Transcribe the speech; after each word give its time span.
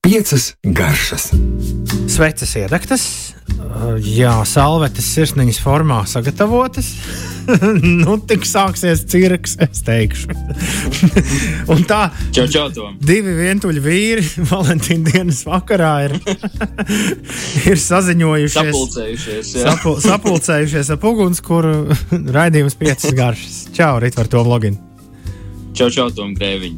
Piecas 0.00 0.54
garšas. 0.64 1.26
Sveces 2.08 2.54
iedegtas, 2.56 3.02
jā, 4.00 4.32
salvetes 4.48 5.10
sirsniņas 5.12 5.60
formā 5.60 5.98
sagatavotas. 6.08 6.88
nu, 8.06 8.16
tik 8.24 8.48
sāksies 8.48 9.04
cirks, 9.10 9.58
es 9.60 9.84
teikšu. 9.84 10.32
un 11.76 11.84
tā, 11.84 12.00
čau, 12.32 12.48
čau, 12.48 12.66
Tom. 12.72 12.96
divi 12.96 13.36
vientuļi 13.42 13.84
vīri 13.84 14.26
Valentīna 14.50 15.12
dienas 15.12 15.44
vakarā 15.44 15.94
ir, 16.08 16.18
ir 17.68 17.82
saziņojušies. 17.84 18.70
Sapulcējušies. 18.72 19.56
jā. 19.60 19.66
Sapu, 19.68 19.98
sapulcējušies 20.08 20.94
ap 20.96 21.10
ugunskura 21.12 21.82
raidījums 22.16 22.80
piecas 22.80 23.12
garšas. 23.12 23.66
Čau, 23.76 23.98
Rīt, 24.00 24.16
var 24.16 24.32
to 24.32 24.46
login. 24.46 24.86
Čau, 25.74 25.86
čau, 25.94 26.10
Tom 26.10 26.34
Grēviņ. 26.34 26.74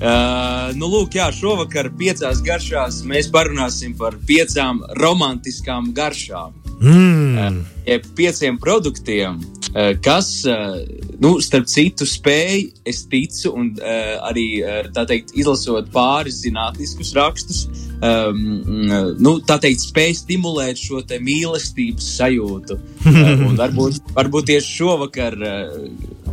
Uh, 0.00 0.70
nu, 0.80 0.88
lūk, 0.88 1.12
jā, 1.18 1.26
šovakar 1.36 1.90
piecās 2.00 2.38
garšās 2.40 3.02
mēs 3.04 3.26
parunāsim 3.28 3.92
par 3.98 4.14
piecām 4.24 4.80
romantiskām 4.96 5.90
garšām. 5.92 6.54
Mm. 6.80 7.58
Jeb 7.84 8.06
pieciem 8.16 8.56
produktiem, 8.56 9.36
uh, 9.36 9.90
kas, 10.00 10.30
uh, 10.48 10.78
nu, 11.20 11.34
starp 11.44 11.68
citu, 11.68 12.08
spēj, 12.08 12.62
es 12.88 13.02
ticu, 13.12 13.52
un 13.52 13.74
uh, 13.76 14.14
arī, 14.30 14.46
uh, 14.64 14.88
tā 14.96 15.04
teikt, 15.10 15.34
izlasot 15.36 15.92
pāris 15.92 16.40
zinātniskus 16.46 17.12
rakstus, 17.18 17.66
um, 18.00 18.40
mm, 18.40 19.20
nu, 19.20 19.34
tā 19.44 19.58
teikt, 19.60 19.84
spēj 19.84 20.16
stimulēt 20.22 20.80
šo 20.80 21.04
mīlestības 21.04 22.08
sajūtu. 22.16 22.80
Uh, 23.10 23.42
varbūt, 23.56 24.12
varbūt 24.14 24.46
tieši 24.50 24.74
šovakar 24.76 25.34
uh, 25.40 25.70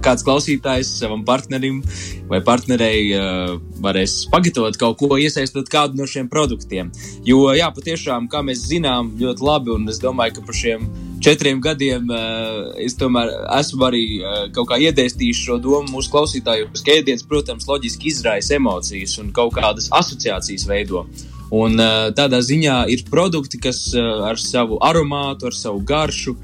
kāds 0.03 0.25
klausītājs 0.27 0.93
savam 0.99 1.23
partnerim 1.27 1.81
vai 2.27 2.41
partnerei 2.45 3.01
uh, 3.15 3.53
varēs 3.83 4.25
pagatavot 4.31 4.77
kaut 4.79 4.97
ko, 4.99 5.09
iesaistot 5.19 5.69
kādu 5.71 5.99
no 5.99 6.07
šiem 6.09 6.29
produktiem. 6.31 6.91
Jo, 7.27 7.45
jā, 7.55 7.69
patiešām, 7.75 8.27
kā 8.31 8.43
mēs 8.45 8.65
zinām, 8.67 9.13
ļoti 9.19 9.47
labi, 9.47 9.73
un 9.75 9.87
es 9.91 10.01
domāju, 10.03 10.37
ka 10.37 10.47
par 10.47 10.57
šiem 10.57 10.89
četriem 11.23 11.61
gadiem 11.63 12.11
uh, 12.11 12.73
es 12.83 12.97
tomēr 12.99 13.31
esmu 13.59 13.87
arī 13.87 14.03
uh, 14.19 14.43
kaut 14.55 14.69
kā 14.71 14.81
iedēstījis 14.87 15.45
šo 15.47 15.57
domu 15.63 15.95
mūsu 15.95 16.11
klausītājiem, 16.13 16.75
ka 16.75 16.99
ēdiens, 16.99 17.25
protams, 17.27 17.67
loģiski 17.69 18.11
izraisa 18.11 18.57
emocijas 18.59 19.17
un 19.21 19.33
kaut 19.35 19.55
kādas 19.57 19.89
asociācijas 19.95 20.67
veido. 20.69 21.07
Un 21.53 21.79
uh, 21.79 22.09
tādā 22.15 22.41
ziņā 22.43 22.81
ir 22.91 23.05
produkti, 23.07 23.59
kas 23.63 23.85
uh, 23.95 24.27
ar 24.27 24.39
savu 24.41 24.81
aromātu, 24.83 25.47
ar 25.47 25.55
savu 25.55 25.79
garšu, 25.87 26.35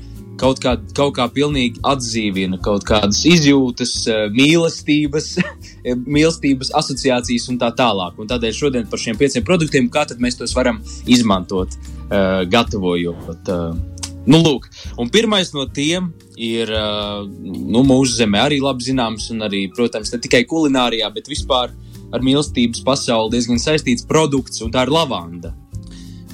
kaut 0.41 0.59
kā, 0.63 0.75
kaut 0.97 1.15
kā 1.17 1.27
pilnīgi 1.33 1.81
atdzīvina 1.85 2.59
kaut 2.63 2.85
kādas 2.87 3.23
izjūtas, 3.29 3.93
eh, 4.11 4.25
mīlestības, 4.33 5.29
mīlestības 6.17 6.73
asociācijas 6.79 7.49
un 7.53 7.59
tā 7.61 7.71
tālāk. 7.77 8.19
Un 8.19 8.29
tādēļ 8.31 8.57
šodien 8.57 8.89
par 8.89 9.01
šiem 9.01 9.19
pieciem 9.19 9.45
produktiem, 9.47 9.89
kā 9.93 10.05
mēs 10.19 10.39
tos 10.39 10.55
varam 10.57 10.81
izmantot, 11.09 11.73
uh, 11.73 12.43
gatavojot. 12.49 13.49
Nu, 14.23 14.39
lūk, 14.39 14.69
un 14.99 15.09
pirmais 15.11 15.49
no 15.51 15.65
tiem 15.67 16.13
ir 16.39 16.69
nu, 16.71 17.81
mūsu 17.83 18.15
zemē 18.21 18.45
arī 18.45 18.59
labi 18.63 18.85
zināms, 18.85 19.27
un 19.33 19.43
arī, 19.43 19.65
protams, 19.75 20.13
ne 20.13 20.19
tikai 20.23 20.45
kulinārijā, 20.47 21.09
bet 21.11 21.27
vispār 21.31 21.73
ar 22.13 22.23
mīlestības 22.23 22.83
pasauli 22.85 23.33
diezgan 23.35 23.59
saistīts 23.59 24.07
produkts, 24.07 24.61
un 24.63 24.71
tā 24.71 24.85
ir 24.85 24.93
lavanda. 24.93 25.51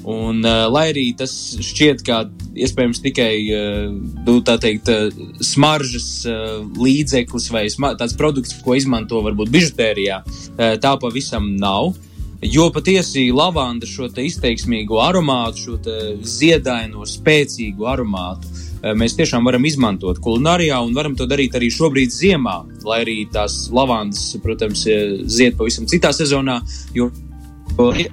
Un, 0.04 0.40
uh, 0.44 0.64
lai 0.72 0.86
arī 0.94 1.10
tas 1.16 1.32
šķiet 1.60 2.04
kā 2.06 2.22
iespējams 2.56 3.02
tikai 3.04 3.32
uh, 3.52 4.54
teikt, 4.60 4.88
uh, 4.88 5.10
smaržas 5.44 6.08
uh, 6.28 6.62
līdzeklis 6.80 7.50
vai 7.52 7.66
tāds 8.00 8.16
produkts, 8.16 8.56
ko 8.64 8.78
izmanto 8.78 9.20
varbūt 9.26 9.52
bižutērijā, 9.52 10.22
uh, 10.24 10.78
tā 10.80 10.94
pavisam 11.00 11.52
nav. 11.60 11.92
Jo 12.40 12.70
patiesi 12.72 13.26
lavanda 13.36 13.84
šo 13.84 14.08
izteiksmīgo 14.08 15.02
aromātu, 15.04 15.60
šo 15.60 15.98
ziedaino, 16.24 17.04
spēcīgu 17.04 17.84
aromātu, 17.92 18.48
uh, 18.48 18.94
mēs 18.96 19.18
tiešām 19.18 19.44
varam 19.44 19.68
izmantot 19.68 20.22
kulinārijā 20.24 20.80
un 20.80 20.96
varam 20.96 21.18
to 21.18 21.28
darīt 21.28 21.58
arī 21.60 21.68
šobrīd 21.68 22.16
ziemā, 22.16 22.56
lai 22.88 23.02
arī 23.04 23.18
tās 23.28 23.66
lavandas, 23.68 24.30
protams, 24.40 24.86
zied 25.28 25.60
pavisam 25.60 25.84
citā 25.90 26.14
sezonā. 26.16 26.62
Jo 26.96 27.10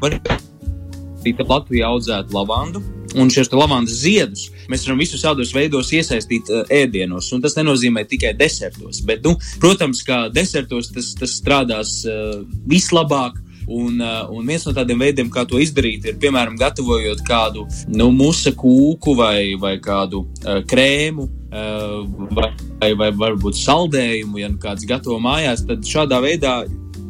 var 0.04 0.28
arī 1.28 1.48
Latvijā 1.48 1.88
audzētu 1.88 2.36
lavandu. 2.36 2.82
Un 3.18 3.32
šos 3.32 3.50
lavandas 3.56 4.02
ziedus 4.04 4.50
mēs 4.70 4.84
varam 4.86 5.00
visus 5.00 5.24
šādos 5.24 5.54
veidos 5.56 5.92
iesaistīt 5.96 6.50
uh, 6.52 6.64
ēdienos. 6.70 7.32
Un 7.34 7.42
tas 7.42 7.56
nenozīmē 7.58 8.06
tikai 8.08 8.34
desertos. 8.38 9.02
Bet, 9.02 9.24
nu, 9.26 9.38
protams, 9.62 10.04
ka 10.06 10.28
desertos 10.30 10.92
tas, 10.94 11.14
tas 11.18 11.38
strādās 11.40 12.02
uh, 12.06 12.44
vislabāk. 12.68 13.44
Un, 13.68 14.00
uh, 14.00 14.30
un 14.32 14.46
viens 14.48 14.64
no 14.64 14.72
tādiem 14.72 15.02
veidiem, 15.04 15.28
kā 15.28 15.44
to 15.44 15.60
izdarīt, 15.60 16.06
ir 16.08 16.20
piemēram 16.22 16.56
gatavojot 16.56 17.20
kādu 17.28 17.66
nu, 17.92 18.14
musa 18.16 18.54
kūku 18.56 19.16
vai, 19.18 19.58
vai 19.60 19.74
kādu 19.84 20.24
uh, 20.24 20.62
krēmu. 20.64 21.28
Uh, 21.48 22.28
vai, 22.36 22.50
vai, 22.80 22.90
vai 23.00 23.10
varbūt 23.16 23.56
saldējumu, 23.60 24.40
ja 24.40 24.50
nu 24.52 24.60
kāds 24.60 24.88
gatavo 24.88 25.16
mājās, 25.24 25.64
tad 25.68 25.84
šādā 25.88 26.20
veidā 26.24 26.58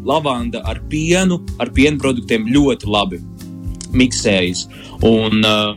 lavanda 0.05 0.61
ar 0.65 0.81
pienu, 0.89 1.41
ar 1.59 1.73
piena 1.73 1.97
produktiem 2.01 2.45
ļoti 2.53 2.89
labi 2.89 3.21
miksējas. 3.97 4.65
Un, 5.05 5.43
uh, 5.45 5.75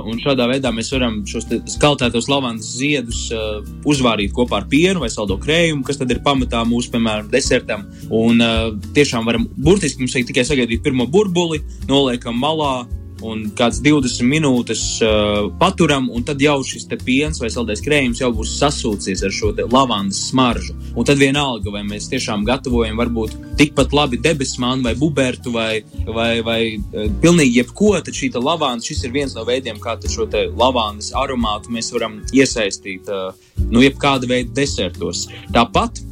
un 0.00 0.20
šādā 0.22 0.46
veidā 0.50 0.72
mēs 0.74 0.92
varam 0.94 1.20
šos 1.28 1.48
skaltētos 1.74 2.28
lavandas 2.32 2.70
ziedus 2.78 3.26
uh, 3.34 3.60
uzvārīt 3.88 4.34
kopā 4.36 4.62
ar 4.62 4.70
pienu 4.70 5.02
vai 5.04 5.10
saldo 5.12 5.36
krējumu, 5.42 5.84
kas 5.86 6.00
tad 6.00 6.12
ir 6.14 6.22
pamatā 6.24 6.62
mūsu, 6.68 6.92
piemēram, 6.94 7.30
desertam. 7.32 7.86
Un 8.08 8.42
uh, 8.44 8.72
tiešām 8.96 9.28
varam 9.28 9.48
burtiski 9.56 10.04
mums 10.04 10.16
tikai 10.16 10.46
sagaidīt 10.48 10.84
pirmo 10.84 11.08
burbuli, 11.10 11.62
noliekam 11.90 12.38
malā 12.40 12.82
un 13.26 13.44
kāds 13.56 13.80
20 13.84 14.26
minūtes 14.28 14.82
uh, 15.04 15.48
paturam, 15.60 16.08
un 16.12 16.24
tad 16.26 16.40
jau 16.42 16.58
šis 16.66 16.88
piens 17.04 17.40
vai 17.40 17.50
saldais 17.52 17.82
krējums 17.84 18.20
jau 18.22 18.30
būs 18.34 18.56
sasūcies 18.60 19.24
ar 19.26 19.34
šo 19.34 19.52
lavandas 19.62 20.20
smaržu. 20.30 20.74
Un 20.96 21.06
tad 21.08 21.20
vienalga, 21.20 21.72
vai 21.72 21.82
mēs 21.86 22.10
tiešām 22.12 22.44
gatavojam 22.48 22.98
varbūt 23.00 23.36
tikpat 23.60 23.94
labi 23.96 24.20
debesmānu 24.22 24.86
vai 24.86 24.94
bubertu 24.98 25.52
vai, 25.54 25.82
vai, 26.06 26.42
vai 26.46 26.60
uh, 26.76 27.08
pilnīgi 27.22 27.62
jebko, 27.62 27.94
tad 28.00 28.16
šī 28.16 28.32
lavanda, 28.38 28.84
šis 28.84 29.04
ir 29.06 29.14
viens 29.14 29.36
no 29.36 29.46
veidiem, 29.48 29.80
kā 29.82 29.96
šo 30.02 30.28
lavandas 30.56 31.12
aromātu 31.18 31.72
mēs 31.72 31.92
varam 31.94 32.20
iesaistīt 32.32 33.10
uh, 33.12 33.30
nu, 33.68 33.82
jebkāda 33.84 34.28
veida 34.28 34.52
desertos. 34.62 35.28
Tāpat 35.54 36.02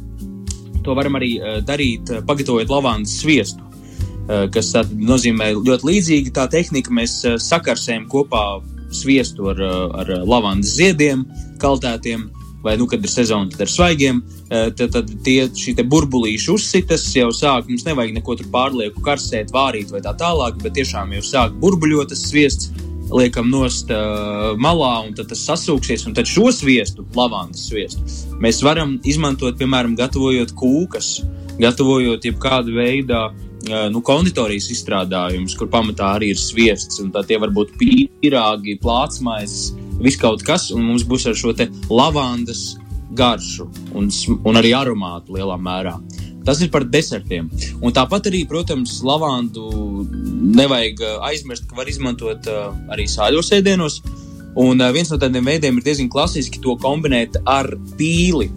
to 0.85 0.95
varam 0.97 1.19
arī 1.19 1.35
uh, 1.39 1.59
darīt, 1.65 2.09
uh, 2.11 2.23
pagatavojot 2.25 2.71
lavandas 2.71 3.19
sviestu. 3.21 3.70
Eh, 4.29 4.43
kas 4.53 4.69
nozīmē 4.93 5.49
ļoti 5.57 5.87
līdzīgi 5.87 6.33
tā 6.35 6.45
tehnika. 6.51 6.93
Mēs 6.93 7.17
eh, 7.25 7.39
sakarsējam 7.41 8.05
kopā 8.11 8.61
sviestu 8.93 9.49
ar, 9.51 9.63
eh, 9.65 9.81
ar 10.03 10.11
lavandas 10.29 10.75
ziediem, 10.77 11.25
kaltētiem, 11.61 12.27
vai, 12.61 12.75
nu, 12.77 12.85
kad 12.87 13.01
ir 13.01 13.09
sezona, 13.09 13.49
tad 13.49 13.65
ar 13.65 13.71
svaigiem. 13.71 14.21
Tad, 14.51 14.91
tad 14.91 15.07
tie 15.23 15.47
burbulīši 15.87 16.49
uzsitas, 16.51 17.05
jau 17.15 17.29
sāk, 17.33 17.69
mums 17.69 17.85
nevajag 17.87 18.17
neko 18.17 18.35
tur 18.37 18.49
pārlieku 18.51 19.01
karsēt, 19.01 19.53
vārīt 19.55 19.93
vai 19.95 20.01
tā 20.03 20.11
tālāk, 20.19 20.59
bet 20.61 20.75
tiešām 20.75 21.13
jau 21.15 21.23
sāk 21.23 21.55
burbuļot 21.63 22.11
tas 22.11 22.25
sviests. 22.27 22.69
Liekam, 23.11 23.49
nost 23.51 23.89
uh, 23.91 24.53
malā, 24.61 24.91
un 25.07 25.15
tad 25.15 25.27
tas 25.31 25.41
sasūksies. 25.47 26.05
Un 26.07 26.13
tad 26.15 26.29
šo 26.29 26.51
sviestu, 26.55 27.03
lavandas 27.15 27.65
sviestu, 27.67 28.03
mēs 28.43 28.61
varam 28.63 28.99
izmantot, 29.07 29.57
piemēram, 29.59 29.97
gatavojot 29.99 30.53
kūkas, 30.55 31.09
gatavojot 31.59 32.27
jebkādu 32.29 32.77
veidu 32.77 33.17
nu, 33.67 34.01
konditorijas 34.05 34.69
izstrādājumus, 34.73 35.55
kur 35.57 35.69
pamatā 35.71 36.15
arī 36.17 36.31
ir 36.33 36.39
sviests. 36.39 37.01
Tad 37.13 37.29
tie 37.29 37.39
var 37.41 37.53
būt 37.53 37.75
pīrāgi, 37.79 38.79
plātsmaizes, 38.81 39.71
viss 40.01 40.19
kaut 40.21 40.45
kas, 40.45 40.69
un 40.73 40.85
mums 40.87 41.05
būs 41.07 41.27
ar 41.29 41.37
šo 41.37 41.53
lavandas 41.89 42.75
garšu 43.11 43.67
un, 43.97 44.07
un 44.47 44.59
arī 44.59 44.71
aromātu 44.77 45.35
lielā 45.35 45.57
mērā. 45.59 45.97
Tas 46.45 46.61
ir 46.63 46.71
par 46.73 46.87
desertiem. 46.89 47.51
Un 47.85 47.93
tāpat 47.93 48.31
arī, 48.31 48.45
protams, 48.49 48.97
lavandu 49.05 49.67
nevajag 50.57 51.03
aizmirst, 51.27 51.67
ka 51.69 51.77
var 51.77 51.91
izmantot 51.91 52.49
arī 52.89 53.05
sāļos 53.09 53.53
ēdienos. 53.59 53.99
Un 54.61 54.81
viens 54.91 55.11
no 55.13 55.19
tādiem 55.21 55.45
veidiem 55.47 55.77
ir 55.77 55.85
diezgan 55.85 56.09
klasiski 56.11 56.59
to 56.63 56.73
kombinēt 56.81 57.37
ar 57.47 57.69
pīli. 57.99 58.49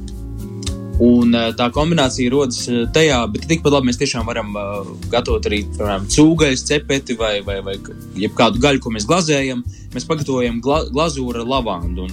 Un 1.03 1.35
uh, 1.35 1.49
tā 1.59 1.67
kombinācija 1.75 2.31
rodas 2.31 2.61
uh, 2.71 2.85
tajā, 2.95 3.17
bet 3.35 3.49
tikpat 3.51 3.73
labi 3.75 3.89
mēs 3.89 3.99
tiešām 3.99 4.29
varam 4.29 4.53
uh, 4.55 4.91
gatavot 5.11 5.43
arī 5.49 5.65
cūgaļas 6.15 6.63
cepeti 6.69 7.17
vai, 7.19 7.41
vai, 7.43 7.57
vai 7.67 7.75
kādu 8.39 8.63
gaļu, 8.63 8.83
ko 8.85 8.93
mēs 8.95 9.07
glazējam. 9.11 9.65
Mēs 9.95 10.07
pagatavojam 10.07 10.61
gla 10.63 10.85
glazūru 10.95 11.43
ar 11.43 11.51
lavandu. 11.51 12.07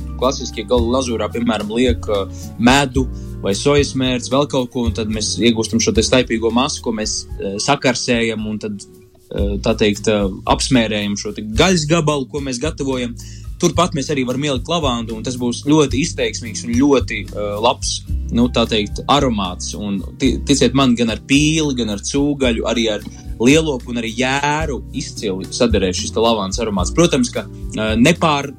Ja 0.57 0.65
glazūrā, 0.71 1.27
piemēram, 1.33 1.69
liek 1.77 2.09
uh, 2.09 2.25
medu 2.57 3.05
vai 3.41 3.53
sojas 3.57 3.93
mērķis, 3.97 4.31
vēl 4.33 4.49
kaut 4.49 4.73
ko, 4.73 4.87
un 4.89 4.97
tad 4.97 5.13
mēs 5.13 5.35
iegūstam 5.41 5.81
šo 5.81 5.93
staipīgo 6.01 6.49
masu, 6.53 6.81
ko 6.81 6.95
mēs 6.97 7.27
uh, 7.27 7.59
sakarsējam 7.61 8.49
un 8.49 8.57
tad, 8.65 8.81
uh, 8.81 9.59
tā 9.61 9.75
teikt, 9.77 10.09
uh, 10.09 10.25
apsmērējam 10.49 11.19
šo 11.21 11.35
gaļas 11.37 11.85
gabalu, 11.89 12.25
ko 12.33 12.41
mēs 12.41 12.61
gatavojam. 12.61 13.13
Turpat 13.61 13.95
mēs 13.97 14.09
arī 14.13 14.25
varam 14.27 14.45
ielikt 14.47 14.69
lavandu, 14.71 15.15
un 15.17 15.25
tas 15.25 15.37
būs 15.39 15.63
ļoti 15.69 16.01
izteiksmīgs 16.05 16.65
un 16.65 16.73
ļoti 16.77 17.19
uh, 17.29 17.57
labs, 17.63 18.01
nu, 18.35 18.47
tā 18.53 18.65
teikt, 18.69 19.03
aromāts. 19.11 19.73
Un 19.77 19.99
ticiet 20.19 20.75
man, 20.77 20.95
gan 20.99 21.13
ar 21.13 21.21
pīli, 21.27 21.75
gan 21.79 21.93
ar 21.93 22.03
cūgaļu, 22.05 22.65
arī 22.71 22.87
ar 22.95 23.05
lielopu 23.41 23.89
un 23.89 24.01
arī 24.01 24.11
jēru 24.19 24.81
izcili 24.97 25.47
sadarēs 25.49 26.03
šis 26.03 26.15
lavāns 26.17 26.61
aromāts. 26.61 26.93
Protams, 26.97 27.31
ka 27.33 27.45
uh, 27.47 27.93
nepār, 27.99 28.51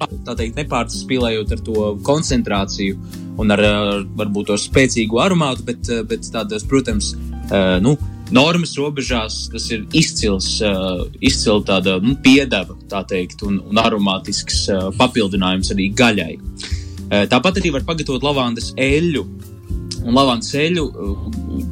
nepārspīlējot 0.61 1.57
ar 1.57 1.67
to 1.67 1.93
koncentrāciju 2.07 3.21
un 3.43 3.55
ar, 3.55 3.63
ar 3.67 4.09
varbūt 4.19 4.51
to 4.53 4.59
spēcīgu 4.61 5.21
aromātu, 5.23 5.67
bet, 5.69 5.93
bet 6.09 6.27
tādas, 6.35 6.67
protams, 6.69 7.15
uh, 7.51 7.79
nu, 7.83 7.97
normas 8.35 8.75
robežās 8.79 9.47
tas 9.53 9.69
ir 9.73 9.85
izcils, 9.97 10.57
uh, 10.65 11.05
izcils 11.21 11.67
tāda 11.69 11.99
nu, 12.03 12.17
piedeva, 12.25 12.77
tā 12.91 13.05
teikt, 13.09 13.45
un, 13.47 13.61
un 13.69 13.81
aromātisks 13.83 14.65
uh, 14.73 14.89
papildinājums 14.99 15.73
arī 15.75 15.91
gaļai. 15.99 16.35
Uh, 16.39 17.25
tāpat 17.31 17.61
arī 17.61 17.75
var 17.77 17.87
pagatavot 17.89 18.25
lavandas 18.25 18.73
eļļu. 18.81 19.25
Un 20.03 20.17
lavandas 20.17 20.55
eļļu 20.59 20.85
uh, 20.89 21.25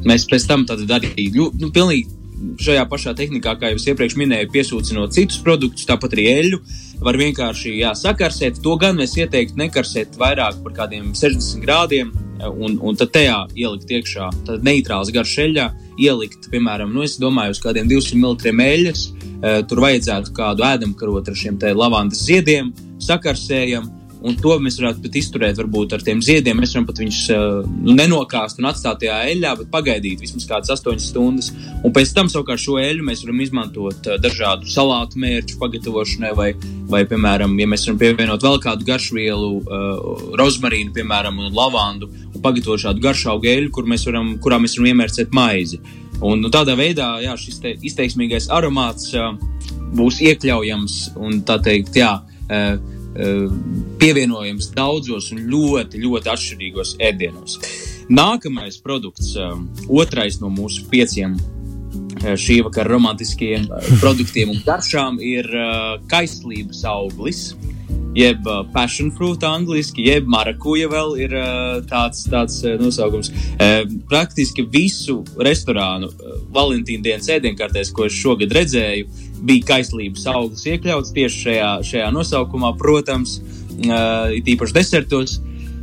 mēs 0.07 0.27
pēc 0.31 0.47
tam 0.47 0.65
arī 0.69 1.29
nu, 1.35 1.51
pilnīgi 1.73 2.20
šajā 2.61 2.85
pašā 2.89 3.13
tehnikā, 3.17 3.55
kā 3.59 3.71
jau 3.71 3.79
es 3.79 3.87
iepriekš 3.89 4.17
minēju, 4.19 4.49
piesūcinot 4.53 5.13
citus 5.15 5.41
produktus, 5.43 5.87
tāpat 5.89 6.15
arī 6.17 6.27
eļļu, 6.31 6.59
var 7.05 7.17
vienkārši 7.19 7.75
jā, 7.79 7.93
sakarsēt. 7.97 8.61
To 8.65 8.75
gan 8.81 8.99
mēs 8.99 9.15
ieteiktu 9.19 9.59
nekarsēt 9.61 10.17
vairāk 10.21 10.59
par 10.65 10.75
kādiem 10.83 11.11
60 11.17 11.63
grādiem, 11.65 12.11
un, 12.49 12.77
un 12.81 12.97
tad 12.97 13.13
tajā 13.15 13.37
ielikt 13.53 13.91
iekšā 13.97 14.29
neitrāls 14.65 15.13
garš 15.13 15.37
eļļā, 15.45 15.67
ielikt, 16.01 16.49
piemēram, 16.53 16.93
nu, 16.93 17.05
es 17.05 17.17
domāju, 17.21 17.55
uz 17.55 17.61
kādiem 17.63 17.89
200 17.89 18.17
ml 18.17 18.65
eļļas. 18.67 19.07
Eh, 19.41 19.61
tur 19.65 19.81
vajadzētu 19.81 20.35
kādu 20.37 20.65
ēdamkarotu 20.67 21.33
ar 21.33 21.37
šiem 21.37 21.57
lavandas 21.73 22.21
ziediem, 22.27 22.69
sakarsējam, 23.01 23.87
Un 24.21 24.35
to 24.37 24.53
mēs 24.61 24.75
varētu 24.77 25.01
pat 25.01 25.15
izturēt, 25.17 25.57
varbūt 25.57 25.95
ar 25.95 26.03
tiem 26.05 26.19
ziediem. 26.21 26.59
Mēs 26.61 26.75
varam 26.75 26.85
pat 26.85 26.99
viņus 27.01 27.21
uh, 27.33 27.69
nenokāst 27.89 28.59
un 28.61 28.67
atstāt 28.69 28.99
tajā 29.01 29.15
eļļā, 29.31 29.53
bet 29.63 29.71
pagaidīt 29.73 30.21
vismaz 30.21 30.45
kādas 30.49 30.69
8 30.75 31.01
stundas. 31.01 31.49
Un 31.81 31.93
pēc 31.95 32.11
tam 32.13 32.29
savukārt 32.29 32.61
šo 32.61 32.77
eļļu 32.81 33.07
mēs 33.07 33.23
varam 33.25 33.41
izmantot 33.41 34.11
uh, 34.11 34.19
dažādu 34.21 34.69
salātu 34.69 35.17
mērķu 35.23 35.57
pagatavošanai, 35.61 36.35
vai, 36.37 36.51
vai, 36.91 37.01
piemēram, 37.09 37.57
ja 37.63 37.69
mēs 37.71 37.87
varam 37.87 37.97
pievienot 38.03 38.45
vēl 38.45 38.61
kādu 38.61 38.85
garšvielu, 38.91 39.51
uh, 39.63 40.23
rozmarīnu, 40.37 40.93
piemēram, 40.99 41.41
un 41.41 41.57
lavandu, 41.57 42.11
un 42.29 42.45
pagatavot 42.45 42.85
šādu 42.85 43.01
garšaugu 43.01 43.49
eļļu, 43.55 43.73
kur 43.73 43.89
mēs 43.89 44.05
varam, 44.05 44.35
kurā 44.43 44.61
mēs 44.61 44.77
varam 44.77 44.93
iemērcēt 44.93 45.33
maizi. 45.33 45.81
Un, 46.21 46.43
nu, 46.43 46.53
tādā 46.53 46.77
veidā 46.77 47.15
jā, 47.25 47.33
šis 47.41 47.61
te 47.63 47.73
izteiksmīgais 47.89 48.51
aromāts 48.53 49.15
uh, 49.17 49.33
būs 49.97 50.21
iekļaujams 50.29 51.03
un 51.17 51.41
tā 51.47 51.57
teikt, 51.65 51.97
jā. 51.97 52.19
Uh, 52.45 53.00
pievienojams 53.11 54.71
daudzos 54.75 55.31
un 55.35 55.43
ļoti, 55.51 55.99
ļoti 56.01 56.31
atšķirīgos 56.31 56.95
ēdienos. 57.03 57.57
Nākamais 58.11 58.79
produkts, 58.83 59.35
eh, 59.35 59.51
otrais 59.89 60.39
no 60.41 60.51
mūsu 60.51 60.87
pieciem 60.91 61.35
eh, 61.35 62.35
šī 62.35 62.61
vakara 62.67 62.93
romantiskiem 62.95 63.67
produktiem 64.03 64.55
un 64.55 64.63
garšām, 64.65 65.19
ir 65.19 65.49
kaislības 66.11 66.85
auglis. 66.87 67.51
Jeb 68.11 68.43
passion 68.73 69.07
fruit, 69.15 69.39
angļuiski, 69.47 70.03
jeb 70.03 70.25
marakuja 70.27 70.89
vēl 70.91 71.13
ir 71.23 71.35
tāds, 71.87 72.25
tāds 72.27 72.57
nosaukums. 72.81 73.29
Praktiski 74.11 74.65
visu 74.67 75.21
restorānu 75.39 76.09
Valentīna 76.51 77.05
dienas 77.05 77.31
ēdienkartēs, 77.31 77.93
ko 77.95 78.09
es 78.09 78.17
šogad 78.19 78.51
redzēju, 78.57 79.07
bija 79.45 79.67
kaislības 79.73 80.27
auglis 80.31 80.65
iekļauts 80.69 81.13
tieši 81.15 81.45
šajā, 81.45 81.69
šajā 81.91 82.09
nosaukumā, 82.13 82.75
protams, 82.79 83.39
uh, 83.39 84.29
īpaši 84.41 84.77
desertos. 84.77 85.39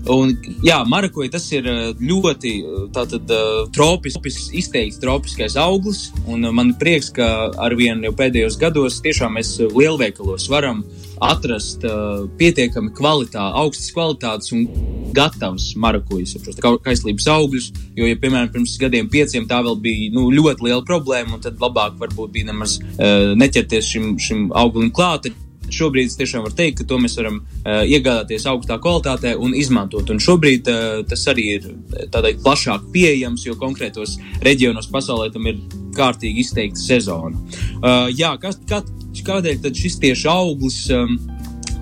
Un, 0.09 0.31
jā, 0.65 0.79
marakoja 0.89 1.35
tas 1.35 1.45
ir 1.53 1.67
ļoti 2.01 2.53
tātad, 2.95 3.29
tropisks, 3.75 4.47
izteikts 4.57 5.01
tropiskais 5.03 5.57
auglis, 5.61 6.07
man 6.55 6.71
prieks, 6.81 7.11
ka 7.13 7.51
arvien 7.61 8.07
pēdējos 8.17 8.57
gados 8.63 9.03
tiešām 9.05 9.37
mēs 9.37 9.57
lielveikalos 9.75 10.49
varam 10.49 10.85
atrast 11.25 11.85
uh, 11.87 12.27
pietiekami 12.39 12.93
kvalitā, 12.97 13.49
augstas 13.61 13.91
kvalitātes 13.95 14.53
un 14.57 14.67
gatavs 15.17 15.73
marakujas, 15.81 16.37
šos 16.45 16.61
kaislības 16.85 17.29
augļus. 17.33 17.73
Jo, 17.97 18.07
ja, 18.09 18.19
piemēram, 18.21 18.53
pirms 18.55 18.77
gadiem 18.81 19.11
pieciem 19.13 19.49
tā 19.51 19.61
vēl 19.65 19.79
bija 19.83 20.13
nu, 20.15 20.29
ļoti 20.35 20.69
liela 20.69 20.85
problēma, 20.87 21.41
tad 21.43 21.61
labāk 21.63 21.99
varbūt 22.01 22.33
bija 22.35 22.53
nemaz 22.53 22.79
uh, 22.81 23.35
neķerties 23.39 23.93
šim, 23.93 24.17
šim 24.23 24.49
auglim 24.57 24.93
klāt. 24.95 25.31
Šobrīd 25.69 26.15
tiešām 26.17 26.47
varu 26.47 26.57
teikt, 26.57 26.79
ka 26.81 26.87
to 26.89 26.97
mēs 27.03 27.19
varam 27.19 27.43
uh, 27.43 27.83
iegādāties 27.85 28.47
augstā 28.49 28.79
kvalitātē 28.81 29.35
un 29.37 29.53
izmantot. 29.57 30.09
Un 30.09 30.23
šobrīd 30.23 30.71
uh, 30.73 31.03
tas 31.09 31.27
arī 31.29 31.45
ir 31.59 31.67
tādai 32.15 32.39
plašāk 32.41 32.89
pieejams, 32.95 33.45
jo 33.45 33.57
konkrētos 33.61 34.17
reģionos 34.47 34.89
pasaulē 34.93 35.29
tam 35.35 35.51
ir 35.51 35.61
kārtīgi 35.99 36.47
izteikta 36.47 36.81
sezona. 36.81 37.37
Uh, 37.83 38.09
jā, 38.15 38.33
kas, 38.41 38.61
kā, 38.69 38.81
kādēļ 39.27 39.61
tad 39.67 39.83
šis 39.83 39.99
tieši 40.05 40.31
auglis? 40.33 40.85
Um, 40.95 41.19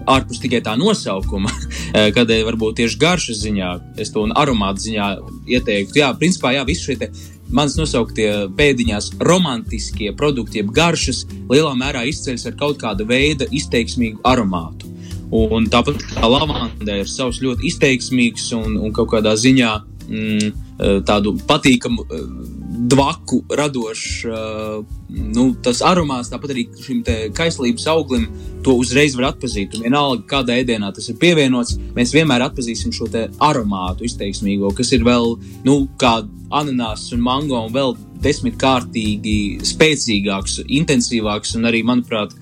ārpus 0.06 0.38
tikai 0.38 0.60
tā 0.62 0.76
nosaukuma, 0.78 1.50
uh, 1.50 2.08
kādēļ 2.16 2.44
varbūt 2.46 2.80
tieši 2.80 3.00
garšas 3.02 3.40
ziņā, 3.42 3.70
es 4.02 4.12
to 4.14 4.26
aromātu 4.38 4.88
ziņā 4.88 5.08
ieteiktu. 5.56 6.00
Jā, 6.02 6.12
principā, 6.18 6.54
jā, 6.54 6.62
visi 6.68 6.92
šie 6.92 7.10
manas 7.50 7.76
nosauktie 7.78 8.28
pēdiņās 8.58 9.12
romantiskie 9.26 10.12
produkti, 10.18 10.62
jeb 10.62 10.72
garšas, 10.74 11.24
lielā 11.50 11.74
mērā 11.78 12.04
izceļas 12.10 12.48
ar 12.50 12.58
kaut 12.58 12.80
kādu 12.82 13.06
veidu 13.08 13.48
izteiksmīgu 13.54 14.22
aromātu. 14.26 14.92
Un 15.34 15.66
tāpat 15.70 16.02
kā 16.06 16.28
lavanda 16.30 17.00
ir 17.00 17.08
savs 17.10 17.40
ļoti 17.42 17.66
izteiksmīgs 17.70 18.52
un, 18.54 18.76
un 18.78 18.94
kaut 18.94 19.10
kādā 19.14 19.34
ziņā 19.38 19.72
mm, 20.06 20.52
uh, 20.52 21.00
tādu 21.06 21.34
patīkamu 21.50 22.06
uh, 22.06 22.28
dvaku 22.76 23.42
radošs 23.58 24.24
uh, 24.28 24.84
nu, 25.08 25.46
tas 25.62 25.80
aromāts, 25.86 26.30
tāpat 26.32 26.52
arī 26.52 26.66
šim 26.82 27.02
kaislības 27.36 27.86
auglim, 27.92 28.26
to 28.66 28.74
uzreiz 28.80 29.14
var 29.18 29.30
atpazīt. 29.32 29.76
Un 29.76 29.86
vienalga, 29.86 30.24
kādā 30.30 30.56
ēdienā 30.60 30.90
tas 30.94 31.08
ir 31.10 31.18
pievienots, 31.20 31.76
mēs 31.96 32.14
vienmēr 32.16 32.46
atpazīsim 32.48 32.94
šo 32.94 33.08
aromātu 33.44 34.06
izteiksmīgo, 34.08 34.72
kas 34.76 34.92
ir 34.96 35.06
vēl 35.06 35.36
nu, 35.66 35.78
kā 36.00 36.18
ananās 36.54 37.08
un 37.14 37.22
mango 37.22 37.60
un 37.66 37.72
vēl 37.74 37.96
desmitkārtīgi 38.24 39.64
spēcīgāks, 39.66 40.60
intensīvāks 40.66 41.56
un 41.58 41.70
arī, 41.70 41.82
manuprāt, 41.86 42.34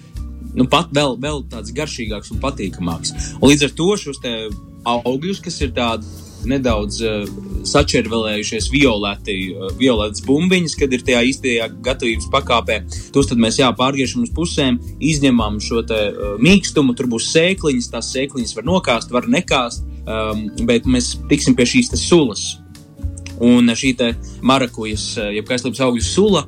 nu, 0.54 0.68
pat 0.70 0.92
vēl, 0.94 1.18
vēl 1.20 1.44
tāds 1.52 1.74
garšīgāks 1.74 2.32
un 2.34 2.40
patīkamāks. 2.42 3.14
Un 3.40 3.50
līdz 3.50 3.68
ar 3.68 3.74
to 3.76 3.90
šos 4.00 4.22
augļus, 4.84 5.42
kas 5.44 5.60
ir 5.64 5.74
tādi 5.76 6.08
nedaudz 6.50 7.00
uh, 7.04 7.28
sačervelējušies 7.68 8.68
violeti, 8.72 9.36
uh, 9.52 9.68
violetas 9.80 10.24
bumbiņas, 10.26 10.76
kad 10.80 10.92
ir 10.94 11.04
tajā 11.06 11.22
īstajā 11.30 11.68
gatavības 11.84 12.30
pakāpē. 12.32 12.80
Tos 13.14 13.30
mēs 13.34 13.60
jā, 13.60 13.70
pārgriežam 13.76 14.26
uz 14.26 14.32
pusēm, 14.34 14.80
izņemam 15.00 15.60
šo 15.64 15.84
te, 15.88 16.00
uh, 16.10 16.34
mīkstumu, 16.42 16.96
tur 16.98 17.10
būs 17.12 17.30
sēkliņas, 17.34 17.92
tās 17.94 18.12
sēkliņas 18.14 18.58
var 18.58 18.68
nokāst, 18.68 19.14
var 19.14 19.30
nekāst, 19.30 19.86
um, 20.04 20.46
bet 20.68 20.86
mēs 20.90 21.14
tiksim 21.30 21.56
pie 21.58 21.68
šīs 21.74 21.94
sulas. 22.04 22.52
Un 23.42 23.66
šī 23.66 23.96
marakujas, 24.46 25.16
jeb 25.34 25.46
kaislības 25.48 25.80
augļu 25.82 26.04
sula, 26.06 26.44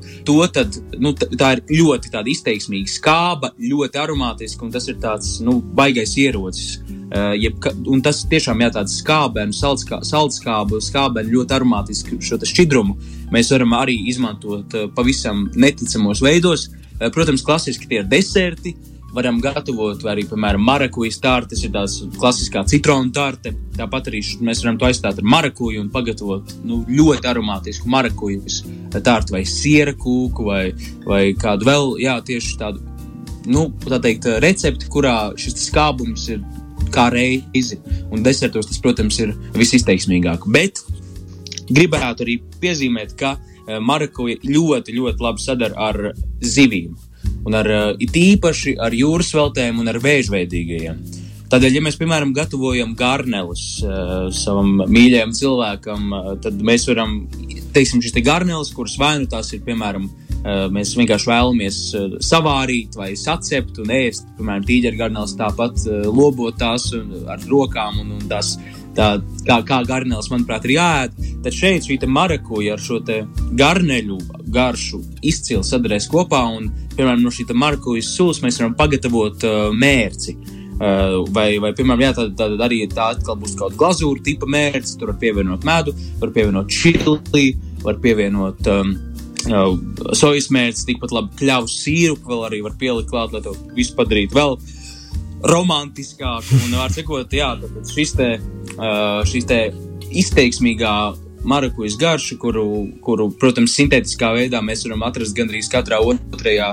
tad, 0.55 0.77
nu, 1.03 1.11
tā 1.19 1.57
ir 1.57 1.63
ļoti 1.81 2.13
izteiksmīga 2.31 2.93
skāba, 2.93 3.51
ļoti 3.59 3.99
aromātiska, 3.99 4.63
un 4.65 4.71
tas 4.71 4.87
ir 4.87 5.01
tāds 5.03 5.41
nu, 5.43 5.59
baisais 5.75 6.15
ierocis. 6.23 6.79
Uh, 7.07 7.37
jeb, 7.39 7.63
un 7.87 8.01
tas 8.03 8.25
tiešām 8.27 8.65
ir 8.65 8.73
tāds 8.75 8.97
skābens, 8.99 9.61
saldskābu, 9.63 10.81
skābens, 10.83 11.31
ļoti 11.31 11.55
aromātisks 11.55 12.17
šo 12.27 12.41
šķidrumu. 12.43 12.97
Mēs 13.31 13.53
varam 13.55 13.77
arī 13.79 13.95
izmantot 14.11 14.75
uh, 14.75 14.89
pavisam 14.97 15.45
neticamos 15.55 16.23
veidos. 16.25 16.67
Uh, 16.97 17.07
protams, 17.15 17.45
klasiski 17.47 17.87
tie 17.87 18.01
ir 18.03 18.09
deserti, 18.11 18.75
varam 19.15 19.39
gatavot 19.45 20.03
arī, 20.11 20.27
piemēram, 20.27 20.67
marakujas 20.67 21.21
tārti. 21.23 21.55
Tas 21.55 21.63
ir 21.63 21.73
tāds 21.79 21.97
klasiskā 22.19 22.65
citronu 22.67 23.15
tārte. 23.15 23.55
Tāpat 23.79 24.11
arī 24.11 24.25
mēs 24.43 24.65
varam 24.65 24.83
to 24.83 24.91
aizstāt 24.91 25.23
ar 25.23 25.31
marakuju 25.37 25.87
un 25.87 25.95
pagatavot 25.95 26.59
nu, 26.67 26.83
ļoti 26.91 27.31
aromātisku 27.31 27.93
marakujas 27.93 28.65
tārtu 28.97 29.37
vai 29.37 29.45
siera 29.47 29.95
kūku 29.95 30.51
vai, 30.51 30.63
vai 31.07 31.23
kādu 31.39 31.71
vēl, 31.71 31.91
jā, 32.03 32.19
tieši 32.27 32.59
tādu, 32.61 32.83
nu, 33.47 33.69
tā 33.87 34.01
teikt, 34.03 34.27
recepti, 34.43 34.91
kurā 34.91 35.19
šis 35.39 35.69
skābums 35.69 36.31
ir 36.35 36.43
kā 36.95 37.09
reizi. 37.13 37.81
Un 38.11 38.23
desertos 38.27 38.69
tas, 38.71 38.81
protams, 38.83 39.19
ir 39.23 39.35
visizteiksmīgāk. 39.57 40.47
Bet 40.53 40.83
gribētu 41.71 42.27
arī 42.27 42.39
piezīmēt, 42.63 43.17
ka 43.19 43.37
eh, 43.37 43.81
marakuja 43.83 44.41
ļoti, 44.45 44.97
ļoti 45.01 45.29
labi 45.29 45.45
sadara 45.45 45.91
ar 45.91 46.01
zivīm 46.45 46.95
un 47.47 47.55
ar 47.55 47.69
uh, 47.71 47.93
it 48.03 48.17
īpaši 48.19 48.75
ar 48.83 48.95
jūras 48.95 49.31
veltēm 49.37 49.79
un 49.83 49.91
ar 49.91 50.01
vēžveidīgajiem. 50.03 50.99
Tādēļ, 51.47 51.77
ja 51.79 51.83
mēs, 51.85 51.99
piemēram, 52.01 52.33
gatavojam 52.35 52.97
garneles 52.99 53.63
uh, 53.85 54.27
savam 54.35 54.81
mīļajam 54.83 55.35
cilvēkam, 55.39 56.09
uh, 56.11 56.33
tad 56.43 56.59
mēs 56.67 56.89
varam, 56.91 57.21
teiksim, 57.75 58.03
šīs 58.03 58.17
te 58.17 58.25
garneles, 58.27 58.73
kuras 58.75 58.97
vai 58.99 59.13
nu 59.23 59.31
tās 59.31 59.53
ir, 59.55 59.63
piemēram, 59.67 60.09
Mēs 60.47 60.93
vienkārši 60.95 61.27
vēlamies 61.27 61.77
savārīt 62.23 62.95
vai 62.95 63.09
sacept 63.19 63.81
un 63.83 63.91
ēst. 63.91 64.29
Piemēram, 64.37 64.67
tīģergarnēls 64.69 65.35
tāpat 65.41 65.87
lobot 66.07 66.55
tās 66.61 66.93
ar 66.95 67.43
rokām 67.51 67.99
un, 68.05 68.13
un 68.15 68.29
tās 68.31 68.53
tā, 68.97 69.09
kā, 69.47 69.61
kā 69.67 69.81
garnēlis, 69.89 70.29
manuprāt, 70.33 70.67
ir 70.67 70.77
jāēd. 70.77 71.17
Tad 71.45 71.57
šeit 71.57 71.87
šī 71.89 71.99
marakuja 72.11 72.77
ar 72.77 72.83
šo 72.83 73.01
garneļu 73.59 74.19
garšu 74.53 75.01
izcili 75.27 75.65
sadarēs 75.67 76.09
kopā. 76.13 76.43
Un, 76.59 76.71
piemēram, 76.97 77.25
no 77.25 77.33
šī 77.35 77.49
marakujas 77.53 78.13
sūs 78.17 78.43
mēs 78.45 78.61
varam 78.61 78.77
pagatavot 78.79 79.47
uh, 79.47 79.59
mērci. 79.77 80.37
Uh, 80.77 81.23
vai, 81.33 81.57
vai, 81.63 81.73
piemēram, 81.77 82.05
jā, 82.05 82.13
tad, 82.19 82.35
tad 82.37 82.61
arī 82.67 82.83
tā 82.93 83.13
atkal 83.15 83.39
būs 83.41 83.57
kaut 83.57 83.73
kāda 83.73 83.83
glazūra 83.83 84.25
tipa 84.25 84.49
mērķis. 84.53 84.97
Tur 85.01 85.15
var 85.15 85.21
pievienot 85.23 85.67
medu, 85.67 85.97
var 86.21 86.33
pievienot 86.37 86.73
čili, 86.73 87.47
var 87.85 88.01
pievienot 88.03 88.73
um, 88.73 88.97
sojas 89.47 90.49
mērķis, 90.55 90.87
tikpat 90.89 91.15
labi 91.15 91.39
kļavu 91.41 91.71
sīrupu 91.71 92.33
vēl 92.33 92.47
arī 92.49 92.63
var 92.65 92.77
pielikt 92.81 93.13
klāt, 93.13 93.35
lai 93.35 93.43
to 93.45 93.55
visu 93.77 93.95
padarītu 93.99 94.37
vēl 94.37 94.57
romantiskāku. 95.47 96.59
Un, 96.65 96.79
var 96.81 96.95
sakot, 96.95 97.33
jā, 97.35 97.53
šis 97.93 98.15
te, 98.19 98.31
šis 99.31 99.49
te 99.49 99.61
izteiksmīgā 100.17 100.97
marakujas 101.47 101.99
garša, 102.01 102.39
kuru, 102.43 102.65
kuru, 103.05 103.29
protams, 103.39 103.77
sintētiskā 103.79 104.33
veidā 104.35 104.63
mēs 104.65 104.83
varam 104.87 105.05
atrast 105.07 105.37
gandrīz 105.37 105.69
katrā 105.71 106.01
otrajā, 106.03 106.73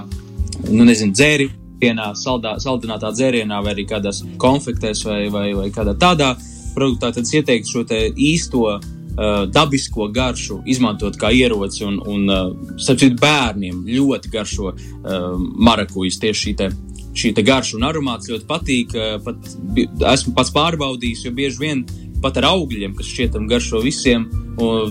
nu, 0.71 0.87
nezinu, 0.87 1.13
dzērienā, 1.13 2.09
saldā, 2.17 2.55
saldinātā 2.63 3.13
dzērienā, 3.13 3.61
vai 3.65 3.75
arī 3.75 3.85
kādās 3.89 4.23
konfektēs, 4.41 5.03
vai, 5.05 5.27
vai, 5.33 5.51
vai 5.57 5.69
kādā 5.73 5.93
tādā 5.99 6.33
produktā, 6.73 7.11
tad 7.13 7.29
ieteiktu 7.29 7.69
šo 7.69 7.85
īsto 8.17 8.79
dabisko 9.53 10.07
garšu 10.13 10.61
izmantot 10.65 11.17
kā 11.21 11.31
ieroci. 11.33 11.83
Un, 11.87 11.99
un 12.09 12.31
uh, 12.31 12.77
sapcīt, 12.81 13.17
bērniem 13.21 13.83
ļoti 13.89 14.31
garšo 14.33 14.71
uh, 14.71 15.35
marakujas 15.37 16.19
tieši 16.23 16.47
šī. 16.47 16.57
Te, 16.61 16.71
Šī 17.13 17.29
garša 17.45 17.75
un 17.77 17.83
aromāts 17.85 18.25
ļoti 18.25 18.47
patīk. 18.49 18.95
Uh, 18.97 19.19
pat, 19.21 19.51
esmu 20.15 20.33
pats 20.33 20.49
pārbaudījis, 20.55 21.27
jo 21.27 21.33
bieži 21.37 21.61
vien 21.61 21.83
pat 22.23 22.39
ar 22.39 22.47
augļiem, 22.53 22.95
kas 22.97 23.11
šķietam 23.11 23.45
garšo 23.51 23.83
visiem. 23.83 24.25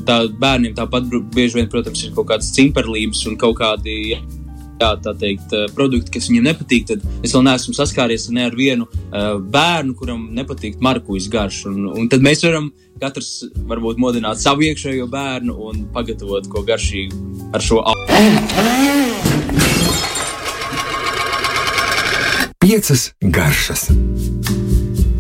Tā 0.07 0.19
bērniem 0.43 0.75
tāpat 0.77 1.09
bieži 1.35 1.61
vien, 1.61 1.69
protams, 1.73 2.05
ir 2.05 2.15
kaut 2.15 2.29
kādas 2.31 2.53
cimperlības 2.55 3.25
un 3.31 3.39
kaut 3.41 3.57
kādi 3.59 4.21
jā, 4.83 4.91
tā 5.03 5.15
teikt, 5.19 5.53
eh, 5.57 5.67
produkti, 5.77 6.13
kas 6.17 6.29
viņam 6.31 6.49
nepatīk, 6.51 6.87
tad 6.91 7.05
es 7.25 7.35
vēl 7.35 7.47
neesmu 7.47 7.75
saskāries 7.77 8.29
ne 8.35 8.47
ar 8.49 8.57
vienu 8.57 8.89
uh, 8.89 9.39
bērnu, 9.39 9.95
kuram 9.99 10.29
nepatīk 10.35 10.81
markuļs 10.83 11.29
garš. 11.33 11.65
Un, 11.71 11.87
un 11.93 12.09
tad 12.13 12.25
mēs 12.25 12.45
varam 12.47 12.71
katrs 13.03 13.45
varbūt 13.69 13.99
modināt 14.03 14.41
savu 14.43 14.67
iekšējo 14.69 15.09
bērnu 15.11 15.57
un 15.69 15.87
pagatavot 15.95 16.47
ko 16.51 16.63
garšīgu 16.67 17.51
ar 17.55 17.65
šo 17.65 17.83
augstu. 17.83 18.21
Piecas 22.63 23.09
garšas. 23.35 23.89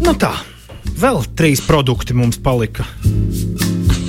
Nu 0.02 0.14
tā, 0.18 0.30
vēl 1.02 1.24
trīs 1.38 1.62
produkti 1.66 2.14
mums 2.14 2.38
palika. 2.42 2.86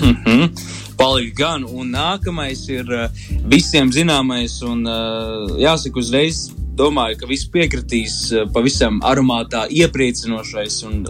Mm 0.03 0.15
-hmm 0.25 0.82
palika 0.97 1.35
gan. 1.43 1.65
Un 1.67 1.93
nākamais 1.93 2.65
ir 2.71 2.89
uh, 2.89 3.07
visiem 3.49 3.91
zināmais, 3.93 4.59
un 4.65 4.83
uh, 4.87 5.55
jāsaka, 5.61 5.99
uzreiz 6.01 6.47
domāju, 6.77 7.19
ka 7.21 7.29
visi 7.29 7.49
piekritīs 7.53 8.15
uh, 8.33 8.47
pavisam 8.53 8.99
aromātā 9.05 9.65
iepriecinošais 9.69 10.79
un 10.89 11.03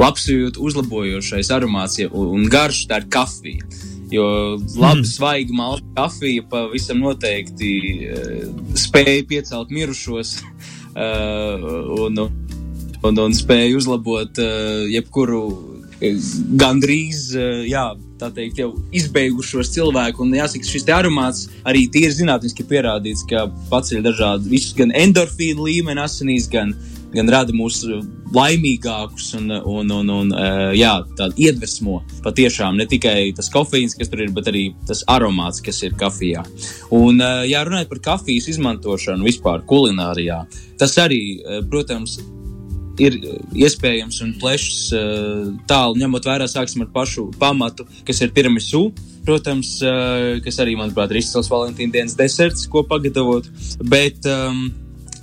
labsajūtu 0.00 0.64
uzlabojošais 0.70 1.52
aromāts 1.54 2.00
un 2.08 2.48
garš 2.50 2.86
tā 2.90 3.02
ir 3.02 3.08
kafija. 3.12 3.70
Jo 4.08 4.26
labi, 4.56 5.02
mm. 5.02 5.08
svaiga 5.08 5.52
malta 5.52 5.84
kafija 5.98 6.46
pavisam 6.48 7.02
noteikti 7.04 7.72
spēja 8.80 9.26
piecelt 9.28 9.68
mirušos 9.74 10.38
un, 12.06 12.22
un, 12.24 13.20
un 13.26 13.36
spēja 13.36 13.76
uzlabot 13.76 14.40
jebkuru 14.88 15.42
gandrīz, 16.00 17.32
jā, 17.66 17.86
tā 18.18 18.30
teikt, 18.34 18.60
jau 18.62 18.72
izbeigušos 18.94 19.72
cilvēku. 19.74 20.24
Un 20.24 20.36
jāsaka, 20.38 20.66
šis 20.66 20.86
aromāts 20.94 21.48
arī 21.66 21.86
tīri 21.90 22.12
zinātniski 22.14 22.66
pierādīts, 22.68 23.26
ka 23.28 23.48
paceļ 23.72 24.06
dažādu, 24.06 24.52
visus 24.52 24.76
gan 24.78 24.94
endorfīnu 24.94 25.66
līmeni 25.66 26.02
asinīs, 26.02 26.48
gan, 26.50 26.74
gan 27.14 27.30
rada 27.32 27.54
mūs 27.56 27.82
laimīgākus 28.34 29.32
un, 29.38 29.50
un, 29.56 29.92
un, 29.98 30.14
un 30.14 30.32
jā, 30.76 30.94
tādu 31.18 31.38
iedvesmo 31.48 32.02
patiešām 32.26 32.78
ne 32.78 32.86
tikai 32.90 33.32
tas 33.36 33.50
kofeīns, 33.52 33.96
kas 33.98 34.12
tur 34.12 34.26
ir, 34.26 34.32
bet 34.36 34.50
arī 34.52 34.68
tas 34.86 35.02
aromāts, 35.10 35.62
kas 35.64 35.82
ir 35.86 35.98
kafijā. 35.98 36.44
Un, 36.94 37.22
jā, 37.48 37.64
runājot 37.66 37.90
par 37.94 38.04
kafijas 38.12 38.50
izmantošanu 38.54 39.26
vispār 39.26 39.64
kulinārijā, 39.68 40.42
tas 40.78 40.98
arī, 41.00 41.22
protams, 41.70 42.20
ir 42.20 42.37
iespējams 42.98 44.22
un 44.24 44.34
plešs 44.40 44.80
eh, 44.96 45.44
tālu, 45.70 45.98
ņemot 46.00 46.26
vērā, 46.28 46.48
sāksim 46.50 46.84
ar 46.84 46.90
pašu 46.94 47.28
pamatu, 47.38 47.86
kas 48.06 48.22
ir 48.24 48.34
tiramisu. 48.34 48.88
Protams, 49.28 49.76
eh, 49.84 50.40
kas 50.44 50.60
arī, 50.64 50.76
manuprāt, 50.78 51.12
ir 51.12 51.22
izcils 51.22 51.50
Valentīna 51.52 51.98
dienas 51.98 52.18
deserts, 52.18 52.66
ko 52.70 52.84
pagatavot. 52.88 53.48
Bet, 53.84 54.26
um, 54.26 54.68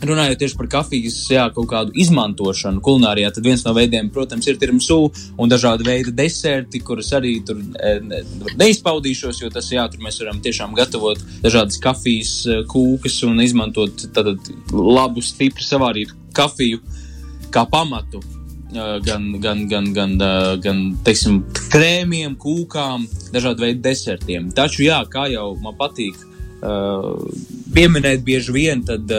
Runājot 0.06 0.38
tieši 0.38 0.58
par 0.60 0.68
kafijas 0.70 1.16
jā, 1.32 1.46
kaut 1.56 1.70
kādu 1.72 1.94
izmantošanu 1.98 2.82
kulinārijā, 2.84 3.30
tad 3.34 3.46
viens 3.48 3.62
no 3.64 3.72
veidiem, 3.74 4.10
protams, 4.14 4.46
ir 4.52 4.58
tiramisu 4.60 4.98
un 5.40 5.50
dažādi 5.50 5.88
veidi 5.88 6.12
deserti, 6.14 6.82
kurus 6.84 7.14
arī 7.16 7.32
tur 7.48 7.62
eh, 7.80 8.02
ne, 8.04 8.20
neizpaudīšos, 8.60 9.40
jo 9.42 9.50
tas, 9.56 9.72
jā, 9.72 9.88
tur 9.90 10.04
mēs 10.04 10.20
varam 10.22 10.44
tiešām 10.44 10.76
gatavot 10.78 11.24
dažādas 11.42 11.80
kafijas 11.82 12.36
kūkas 12.70 13.22
un 13.26 13.40
izmantot 13.42 14.06
tādu 14.14 14.36
labu, 14.76 15.24
stipru 15.26 15.64
savārītu 15.64 16.20
kafiju 16.36 16.84
kā 17.56 17.64
pamatu 17.72 18.20
gan, 19.06 19.28
gan, 19.40 19.68
gan, 19.72 19.92
gan, 19.96 20.16
gan 20.64 20.80
teiksim, 21.06 21.42
krēmiem, 21.72 22.36
kūkām, 22.42 23.06
dažādu 23.32 23.64
veidu 23.64 23.84
desertiem. 23.86 24.50
Taču, 24.56 24.84
jā, 24.88 25.00
kā 25.12 25.30
jau 25.32 25.54
man 25.64 25.78
patīk 25.80 26.18
pieminēt, 27.76 28.24
bieži 28.26 28.56
vien 28.56 28.82
tad, 28.88 29.12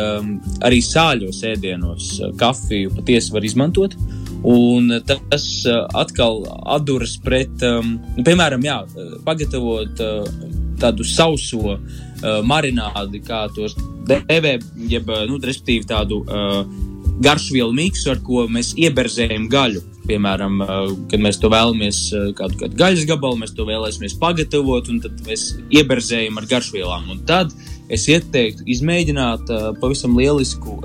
arī 0.67 0.81
sāļos 0.83 1.43
ēdienos 1.47 2.13
kafiju 2.41 2.95
patiesi 2.97 3.35
var 3.35 3.47
izmantot. 3.47 3.97
Un 4.47 4.93
tas 5.09 5.47
atkal 5.97 6.43
atduras 6.77 7.17
pret, 7.23 7.63
nu, 7.63 8.25
piemēram, 8.27 8.67
jā, 8.67 8.81
pagatavot 9.27 10.03
tādu 10.81 11.07
sauso 11.09 11.79
marinādi, 12.45 13.23
kā 13.25 13.47
tos 13.57 13.77
dēvē, 14.07 14.59
jeb, 14.91 15.09
nu, 15.31 15.41
tādu 15.89 16.21
garšvielu 17.23 17.73
miksu, 17.77 18.11
ar 18.13 18.23
ko 18.25 18.47
mēs 18.53 18.75
ieberzējam 18.81 19.49
gaļu. 19.53 19.83
Piemēram, 20.07 20.61
kad 21.11 21.23
mēs 21.23 21.41
to 21.43 21.51
vēlamies, 21.51 21.99
kādu, 22.39 22.61
kādu 22.61 22.79
gaļas 22.79 23.07
gabalu, 23.09 23.41
mēs 23.41 23.57
to 23.57 23.67
vēlamies 23.67 24.15
pagatavot, 24.21 24.91
un 24.93 25.01
tad 25.03 25.19
mēs 25.27 25.49
ieberzējam 25.75 26.39
ar 26.39 26.47
garšvielām. 26.51 27.09
Un 27.11 27.25
tad 27.27 27.55
es 27.91 28.07
ieteiktu 28.11 28.67
izmēģināt 28.77 29.51
pavisam 29.83 30.15
lielisku 30.19 30.79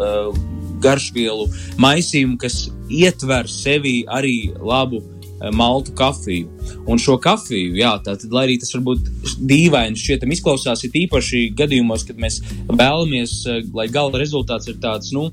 garšvielu 0.81 1.47
maisījumu, 1.81 2.39
kas 2.41 2.63
ietver 2.89 3.49
sevi 3.51 4.01
arī 4.09 4.53
labu 4.57 5.03
maltu 5.53 5.93
kafiju. 5.97 6.49
Un 6.89 6.99
šo 7.01 7.15
kafiju, 7.21 7.75
jā, 7.77 7.95
tātad, 8.05 8.29
lai 8.33 8.47
arī 8.47 8.57
tas 8.61 8.73
varbūt 8.75 9.07
dīvaini 9.49 9.97
šķietam 9.97 10.33
izklausās, 10.33 10.83
ir 10.85 10.97
īpaši 11.05 11.47
gadījumos, 11.57 12.05
kad 12.09 12.19
mēs 12.21 12.41
vēlamies, 12.69 13.39
lai 13.73 13.87
gala 13.93 14.21
rezultāts 14.21 14.69
ir 14.69 14.77
tāds, 14.81 15.09
nu, 15.15 15.31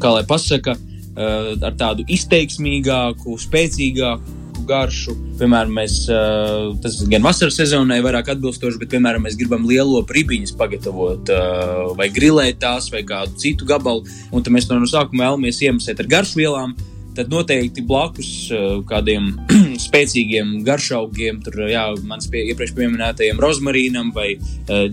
kā 0.00 0.12
lai 0.14 0.24
pasaka, 0.28 0.76
eh, 0.76 1.54
ar 1.62 1.72
tādu 1.78 2.04
izteiksmīgāku, 2.08 3.38
spēcīgāku 3.46 4.38
garšu. 4.68 5.14
Piemēram, 5.40 5.72
mēs, 5.72 5.94
eh, 6.08 6.76
tas 6.82 7.00
gan 7.08 7.22
vasaras 7.22 7.56
sezonai 7.56 8.00
vairāk 8.04 8.28
atbilstoši, 8.34 8.78
bet, 8.78 8.90
piemēram, 8.90 9.24
mēs 9.24 9.38
gribam 9.38 9.66
lielo 9.66 10.02
pribiņus 10.04 10.54
pagatavot, 10.56 11.28
eh, 11.28 11.94
vai 11.96 12.08
grilēt 12.08 12.60
tās, 12.60 12.90
vai 12.92 13.02
kādu 13.02 13.34
citu 13.36 13.64
gabalu, 13.64 14.06
un 14.32 14.42
tad 14.42 14.52
mēs 14.52 14.68
to 14.68 14.78
no 14.78 14.86
sākuma 14.86 15.26
vēlamies 15.26 15.60
iemasēt 15.60 16.00
ar 16.00 16.06
garšvielām. 16.06 16.74
Tad 17.12 17.28
noteikti 17.28 17.84
blakus 17.84 18.48
kādiem 18.86 19.34
spēcīgiem 19.86 20.62
garšaugiem, 20.64 21.42
tur 21.42 21.66
jau 21.68 21.96
manas 22.04 22.28
pie, 22.28 22.46
iepriekš 22.52 22.72
pieminētajiem 22.76 23.36
rozmarīnam 23.36 24.12
vai 24.14 24.36
uh, 24.36 24.86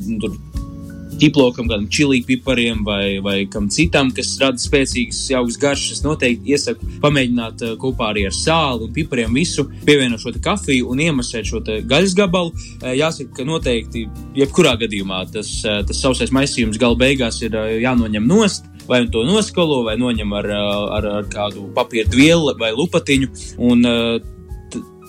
ķiplokam, 1.21 1.67
kādam 1.69 1.87
čili 1.93 2.21
pipariem 2.27 2.83
vai, 2.87 3.17
vai 3.23 3.37
kam 3.51 3.69
citam, 3.73 4.11
kas 4.15 4.35
rada 4.41 4.61
spēcīgas, 4.61 5.23
jaukas 5.33 5.59
garšas. 5.61 6.03
Noteikti 6.05 6.53
iesaku 6.55 6.91
pamēģināt 7.03 7.65
uh, 7.65 7.75
kopā 7.81 8.11
arī 8.13 8.27
ar 8.29 8.35
sāli 8.35 8.87
un 8.87 8.93
pipariem 8.95 9.35
visu, 9.37 9.67
pievienot 9.87 10.23
šo 10.23 10.35
kafiju 10.43 10.91
un 10.93 11.03
iemasēt 11.07 11.49
šo 11.49 11.63
gaļas 11.65 12.15
gabalu. 12.17 12.53
Uh, 12.53 12.93
jāsaka, 12.97 13.33
ka 13.39 13.47
noteikti, 13.47 14.07
jebkurā 14.37 14.77
gadījumā, 14.83 15.25
tas, 15.33 15.51
uh, 15.65 15.81
tas 15.87 16.01
sausais 16.01 16.33
maisījums 16.35 16.79
gala 16.81 16.99
beigās 16.99 17.41
ir 17.45 17.57
jānoņem 17.83 18.27
nost 18.27 18.67
vai 18.87 19.01
to 19.11 19.25
noskalo, 19.27 19.81
vai 19.83 19.97
noņem 19.99 20.31
ar, 20.39 20.47
ar, 20.95 21.07
ar 21.19 21.25
kādu 21.31 21.67
papīra 21.75 22.07
vielu 22.13 22.55
vai 22.59 22.71
lupatiņu. 22.71 23.29
Un, 23.67 23.83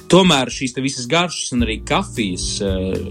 tomēr 0.08 0.50
šīs 0.52 0.76
visas 0.80 1.06
garšas 1.10 1.52
un 1.54 1.64
arī 1.66 1.78
kafijas, 1.86 2.46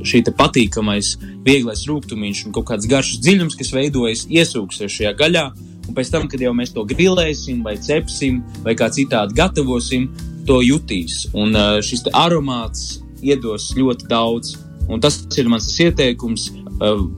šī 0.07 0.23
patīkamais, 0.37 1.15
vieglais 1.45 1.85
rūkstošs 1.87 2.45
un 2.47 2.55
kaut 2.55 2.67
kāds 2.71 2.89
garšas 2.89 3.21
dziļums, 3.23 3.57
kas 3.59 3.73
veidojas 3.75 4.25
iesūksies 4.29 4.93
šajā 4.99 5.13
gaļā. 5.19 5.45
Un 5.87 5.95
pēc 5.95 6.09
tam, 6.11 6.27
kad 6.27 6.41
jau 6.43 6.51
mēs 6.57 6.73
to 6.75 6.83
grilēsim, 6.87 7.61
vai 7.63 7.77
cepsim, 7.79 8.41
vai 8.65 8.75
kā 8.75 8.89
citādi 8.91 9.37
gatavosim, 9.37 10.09
to 10.47 10.59
jutīs. 10.65 11.25
Un 11.37 11.55
šis 11.85 12.07
aromāts 12.11 12.97
iedos 13.23 13.71
ļoti 13.77 14.09
daudz. 14.11 14.57
Un 14.87 15.01
tas 15.03 15.19
ir 15.35 15.49
mans 15.51 15.67
ieteikums 15.83 16.49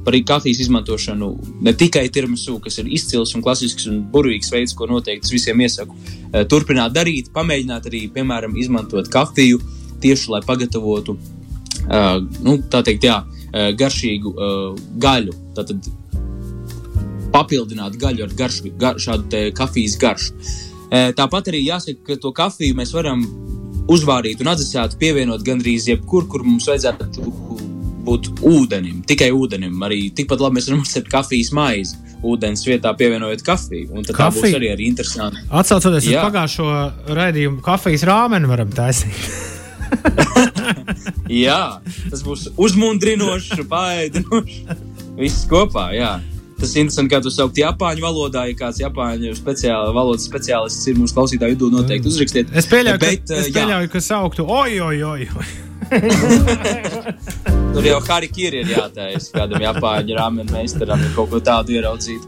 par 0.06 0.16
kafijas 0.26 0.60
izmantošanu 0.66 1.30
ne 1.62 1.74
tikai 1.74 2.06
tiramisu, 2.14 2.60
kas 2.64 2.80
ir 2.80 2.88
izcils 2.88 3.34
un 3.36 3.44
klasisks 3.44 3.88
un 3.92 4.04
burvīgs 4.14 4.52
veids, 4.54 4.76
ko 4.78 4.88
noteikti 4.88 5.34
visiem 5.36 5.60
iesaku 5.66 5.96
uh, 5.96 6.46
turpināt 6.48 6.96
darīt, 6.96 7.34
pamēģināt 7.36 7.90
arī, 7.92 8.06
piemēram, 8.16 8.56
izmantot 8.60 9.12
kafiju 9.12 9.60
tieši 10.00 10.32
lai 10.32 10.42
pagatavotu 10.46 11.18
uh, 11.18 12.16
nu, 12.46 12.58
teikt, 12.72 13.04
jā, 13.04 13.24
garšīgu 13.50 14.34
gaļu. 15.02 15.36
Tātad 15.58 15.88
papildināt 17.34 17.98
gaļu 18.02 18.26
ar 18.28 18.36
garšu, 18.38 18.74
gar, 18.78 19.00
šādu 19.02 19.50
kafijas 19.58 19.98
garšu. 20.02 20.36
Tāpat 21.18 21.52
arī 21.52 21.64
jāsaka, 21.66 22.04
ka 22.06 22.20
to 22.22 22.34
kafiju 22.36 22.78
mēs 22.78 22.94
varam 22.94 23.26
uzvārīt 23.90 24.42
un 24.44 24.54
atdzesāt, 24.54 24.98
pievienot 25.02 25.46
gandrīz 25.46 25.90
jebkur, 25.90 26.30
kur 26.30 26.46
mums 26.46 26.70
vajadzētu 26.70 27.69
būt 28.10 28.30
ūdenim, 28.46 29.04
tikai 29.08 29.30
ūdenim. 29.36 29.78
Arī 29.86 30.08
tikpat 30.16 30.42
labi 30.44 30.60
mēs 30.60 30.70
varam 30.70 30.84
uzsvērt 30.86 31.12
kafijas 31.12 31.52
maizi. 31.56 32.00
Ūdens 32.20 32.66
vietā 32.68 32.92
pievienojot 33.00 33.44
kafiju. 33.48 33.94
Un 33.94 34.04
tad 34.04 34.18
Kafija. 34.18 34.42
tā 34.42 34.50
būs 34.50 34.58
arī, 34.58 34.72
arī 34.74 34.90
interesanti. 34.92 35.46
Atcaucoties 35.48 36.10
uz 36.10 36.18
pagājušo 36.20 36.66
raidījumu, 37.16 37.62
kafijas 37.64 38.04
rāmeni 38.10 38.50
varam 38.50 38.74
taisīt. 38.76 39.22
jā, 41.46 41.62
tas 42.10 42.26
būs 42.26 42.50
uzmundrinošs, 42.60 43.64
paēdinošs. 43.72 44.60
Viss 45.20 45.48
kopā, 45.52 45.90
jā. 45.96 46.18
Tas 46.60 46.74
ir 46.76 46.84
interesanti, 46.84 47.12
kā 47.14 47.22
tu 47.24 47.32
sauc 47.32 47.56
Japāņu 47.56 48.04
valodā. 48.04 48.44
Ja 48.50 48.58
kāds 48.66 48.82
Japāņu 48.82 49.32
speciāli, 49.38 49.94
valodas 49.96 50.28
speciālists 50.28 50.92
ir 50.92 51.00
mūsu 51.00 51.16
klausītāju 51.16 51.56
vidū, 51.56 51.72
noteikti 51.72 52.12
uzrakstiet. 52.12 52.52
Es 52.52 52.68
pieļauju, 52.72 53.00
Bet, 53.06 53.24
ka, 53.30 53.40
es 53.40 53.54
pieļauju 53.56 53.94
ka 53.96 54.04
sauktu 54.04 54.48
oi, 54.60 54.76
oi, 54.84 54.98
oi. 55.14 55.24
Tur 57.74 57.86
jau 57.86 58.00
Harikiri 58.02 58.64
ir 58.64 58.72
jātaisa 58.74 59.36
kādam 59.36 59.62
Japāņu 59.64 60.16
rāmenu 60.18 60.52
meistaram, 60.52 61.00
ja 61.04 61.12
kaut 61.16 61.30
ko 61.32 61.40
tādu 61.44 61.76
ieraudzīt. 61.78 62.26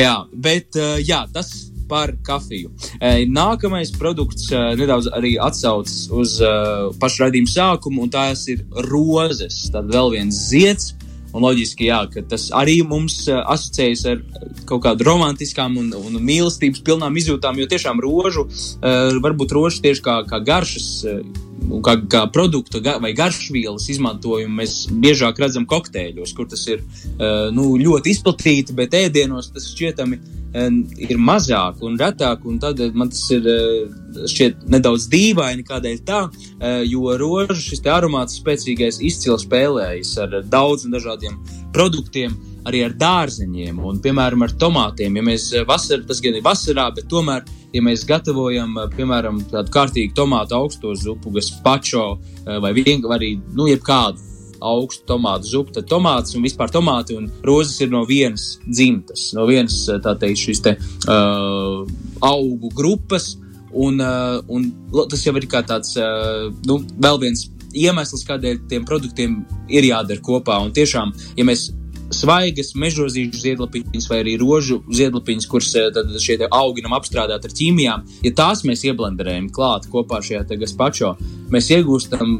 Jā, 0.00 0.14
bet 0.32 0.78
jā, 1.04 1.20
tas 1.34 1.50
par 1.90 2.14
kafiju. 2.24 2.70
Nākamais 3.28 3.92
produkts 3.98 4.48
nedaudz 4.80 5.10
arī 5.12 5.34
atsaucas 5.44 6.06
uz 6.08 6.38
pašu 7.02 7.26
raidījumu 7.26 7.52
sākumu, 7.52 8.06
un 8.06 8.12
tās 8.14 8.46
ir 8.48 8.64
rozes. 8.88 9.66
Tad 9.74 9.92
vēl 9.92 10.14
viens 10.16 10.40
zieds 10.48 10.94
Un 11.32 11.44
loģiski, 11.46 11.88
jā, 11.88 12.02
ka 12.12 12.24
tas 12.28 12.50
arī 12.56 12.80
mums 12.86 13.22
uh, 13.30 13.40
asociējas 13.54 14.04
ar 14.10 14.20
kaut 14.68 14.82
kādu 14.84 15.06
romantiskām 15.08 15.78
un, 15.80 15.92
un 15.96 16.18
mīlestības 16.20 16.82
pilnām 16.84 17.16
izjūtām, 17.20 17.60
jo 17.60 17.68
tiešām 17.70 18.02
rožu, 18.04 18.46
uh, 18.48 19.14
varbūt 19.24 19.56
rožu 19.56 19.80
tieši 19.86 20.04
kā, 20.04 20.20
kā 20.28 20.42
garšas. 20.44 20.90
Kā, 21.86 21.92
kā 22.10 22.24
produktu 22.34 22.80
vai 22.82 23.12
garšvielas 23.14 23.84
izmantojumu 23.92 24.56
mēs 24.58 24.72
biežāk 24.90 25.38
redzam 25.38 25.62
kokteļos, 25.70 26.32
kur 26.34 26.48
tas 26.50 26.64
ir 26.66 26.82
nu, 27.54 27.76
ļoti 27.78 28.10
izplatīti, 28.10 28.74
bet 28.74 28.96
ēdienos 28.98 29.52
tas 29.54 29.68
šķietami 29.70 30.18
ir 30.18 30.41
mazāk 30.52 31.82
un 31.82 31.96
retāk, 31.98 32.44
un 32.44 32.58
tad 32.60 32.78
man 32.94 33.08
tas 33.08 33.24
ir 33.30 33.46
šķiet 34.28 34.68
nedaudz 34.68 35.08
dīvaini, 35.08 35.64
kādēļ 35.64 35.98
tā, 36.04 36.28
jo 36.84 37.16
rožu 37.16 37.60
šis 37.60 37.82
aromāts 37.88 38.38
spēcīgais 38.40 39.00
izcili 39.00 39.38
spēlējas 39.40 40.16
ar 40.18 40.42
daudziem 40.44 40.92
dažādiem 40.92 41.38
produktiem. 41.72 42.36
Arī 42.62 42.84
ar 42.86 42.92
dārzeņiem, 42.94 43.80
un, 43.82 43.96
piemēram, 43.98 44.44
ar 44.46 44.52
tomātiem. 44.54 45.16
Ja 45.18 45.22
mēs 45.26 45.48
vasarā, 45.66 46.04
tas 46.06 46.20
gan 46.22 46.36
ir 46.38 46.44
vasarā, 46.46 46.84
bet 46.94 47.08
tomēr, 47.10 47.42
ja 47.74 47.82
mēs 47.82 48.04
gatavojam, 48.06 48.76
piemēram, 48.94 49.40
tādu 49.50 49.72
kārtīgu 49.74 50.14
tomātu 50.14 50.54
augsto 50.54 50.94
zupu, 50.94 51.32
gaspačo 51.34 52.04
vai, 52.46 52.70
vien, 52.76 53.02
vai 53.02 53.18
arī, 53.18 53.32
nu, 53.56 53.66
jebkādu 53.66 54.31
augstu 54.62 55.06
tomātu 55.08 55.50
zupu, 55.50 55.74
tad 55.76 55.88
tomāts 55.90 56.36
un 56.36 56.46
vispār 56.46 56.72
tomāti 56.72 57.16
un 57.18 57.28
rozes 57.46 57.80
ir 57.82 57.92
no 57.92 58.04
vienas 58.08 58.56
dzimtas, 58.66 59.30
no 59.36 59.46
vienas 59.50 59.84
tā 60.04 60.16
teikt, 60.20 60.42
šīs 60.42 60.62
te 60.64 60.76
uh, 60.78 61.82
augu 62.22 62.72
grupas. 62.76 63.36
Un, 63.72 64.02
uh, 64.04 64.42
un 64.52 64.66
tas 65.08 65.22
jau 65.24 65.32
ir 65.40 65.46
kā 65.48 65.62
tāds, 65.64 65.94
uh, 65.96 66.50
nu, 66.68 66.82
vēl 67.00 67.20
viens 67.22 67.46
iemesls, 67.72 68.26
kādēļ 68.28 68.66
tiem 68.68 68.84
produktiem 68.84 69.38
ir 69.72 69.86
jādara 69.88 70.20
kopā. 70.20 70.58
Un 70.60 70.74
tiešām, 70.76 71.14
ja 71.38 71.46
mēs 71.48 71.70
svaigas 72.12 72.72
mežozīšu 72.78 73.40
ziedlapiņas 73.40 74.08
vai 74.10 74.20
arī 74.22 74.36
rožu 74.40 74.82
ziedlapiņas, 74.92 75.48
kuras 75.48 75.72
šie 76.22 76.38
augi 76.50 76.84
nav 76.84 76.98
apstrādāti 77.00 77.48
ar 77.48 77.56
ķīmijām, 77.60 78.04
ja 78.26 78.34
tās 78.36 78.64
mēs 78.68 78.84
ieblenderējam 78.88 79.48
klāt 79.54 79.88
kopā 79.92 80.20
šajā 80.24 80.44
gaspačo, 80.60 81.14
mēs 81.52 81.70
iegūstam 81.72 82.36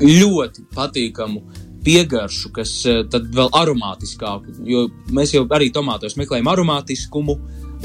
ļoti 0.00 0.66
patīkamu 0.74 1.42
piegaršu, 1.84 2.52
kas 2.54 2.74
eh, 2.88 3.02
tad 3.10 3.30
vēl 3.34 3.50
aromātiskāku. 3.56 4.60
Jo 4.68 4.86
mēs 5.14 5.34
jau 5.34 5.46
arī 5.56 5.70
tomātos 5.72 6.16
meklējam 6.20 6.50
aromātiskumu 6.52 7.36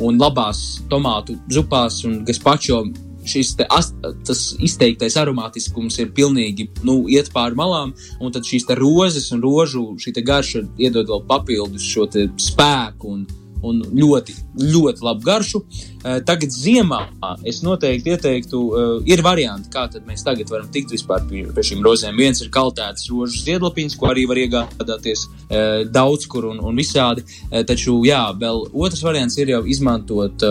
un 0.04 0.20
labās 0.20 0.82
tomātu 0.92 1.38
zupās 1.52 2.04
un 2.08 2.24
gaspačo. 2.28 2.86
Šis 3.26 3.56
tas 3.58 4.42
izteiktais 4.62 5.16
aromātiskums 5.18 5.96
ir 5.98 6.12
pilnīgi 6.14 6.68
nu, 6.86 7.08
iet 7.10 7.32
pāri 7.34 7.58
malām, 7.58 7.96
un 8.22 8.34
tad 8.36 8.46
šīs 8.46 8.68
rozes 8.78 9.32
un 9.34 9.42
rožu 9.42 9.96
garša 10.28 10.62
iedod 10.78 11.10
vēl 11.10 11.24
papildus 11.26 11.88
šo 11.90 12.06
spēku 12.38 13.16
un, 13.16 13.26
un 13.64 13.82
ļoti, 13.96 14.36
ļoti 14.60 15.06
labu 15.06 15.26
garšu. 15.26 15.62
Uh, 15.62 16.20
tagad 16.26 16.54
ziemā 16.54 17.02
es 17.48 17.62
noteikti 17.66 18.14
ieteiktu, 18.16 18.60
uh, 18.60 18.94
ir 19.08 19.24
varianti, 19.26 19.72
kā 19.74 19.88
mēs 20.08 20.26
tagad 20.26 20.52
varam 20.52 20.70
tikt 20.74 20.94
vispār 20.96 21.26
pie, 21.30 21.46
pie 21.56 21.66
šīm 21.70 21.84
rozēm. 21.86 22.20
Viens 22.20 22.42
ir 22.44 22.52
kaltētas 22.54 23.10
rožu 23.12 23.42
ziedlapiņas, 23.46 23.98
ko 24.00 24.12
arī 24.12 24.28
var 24.30 24.42
iegādāties 24.44 25.26
uh, 25.26 25.84
daudz 25.90 26.28
kur 26.32 26.50
un, 26.52 26.62
un 26.64 26.78
visādi. 26.78 27.26
Taču, 27.66 28.00
jā, 28.06 28.22
vēl 28.40 28.66
otrs 28.74 29.04
variants 29.06 29.38
ir 29.40 29.54
jau 29.54 29.62
izmantot 29.70 30.44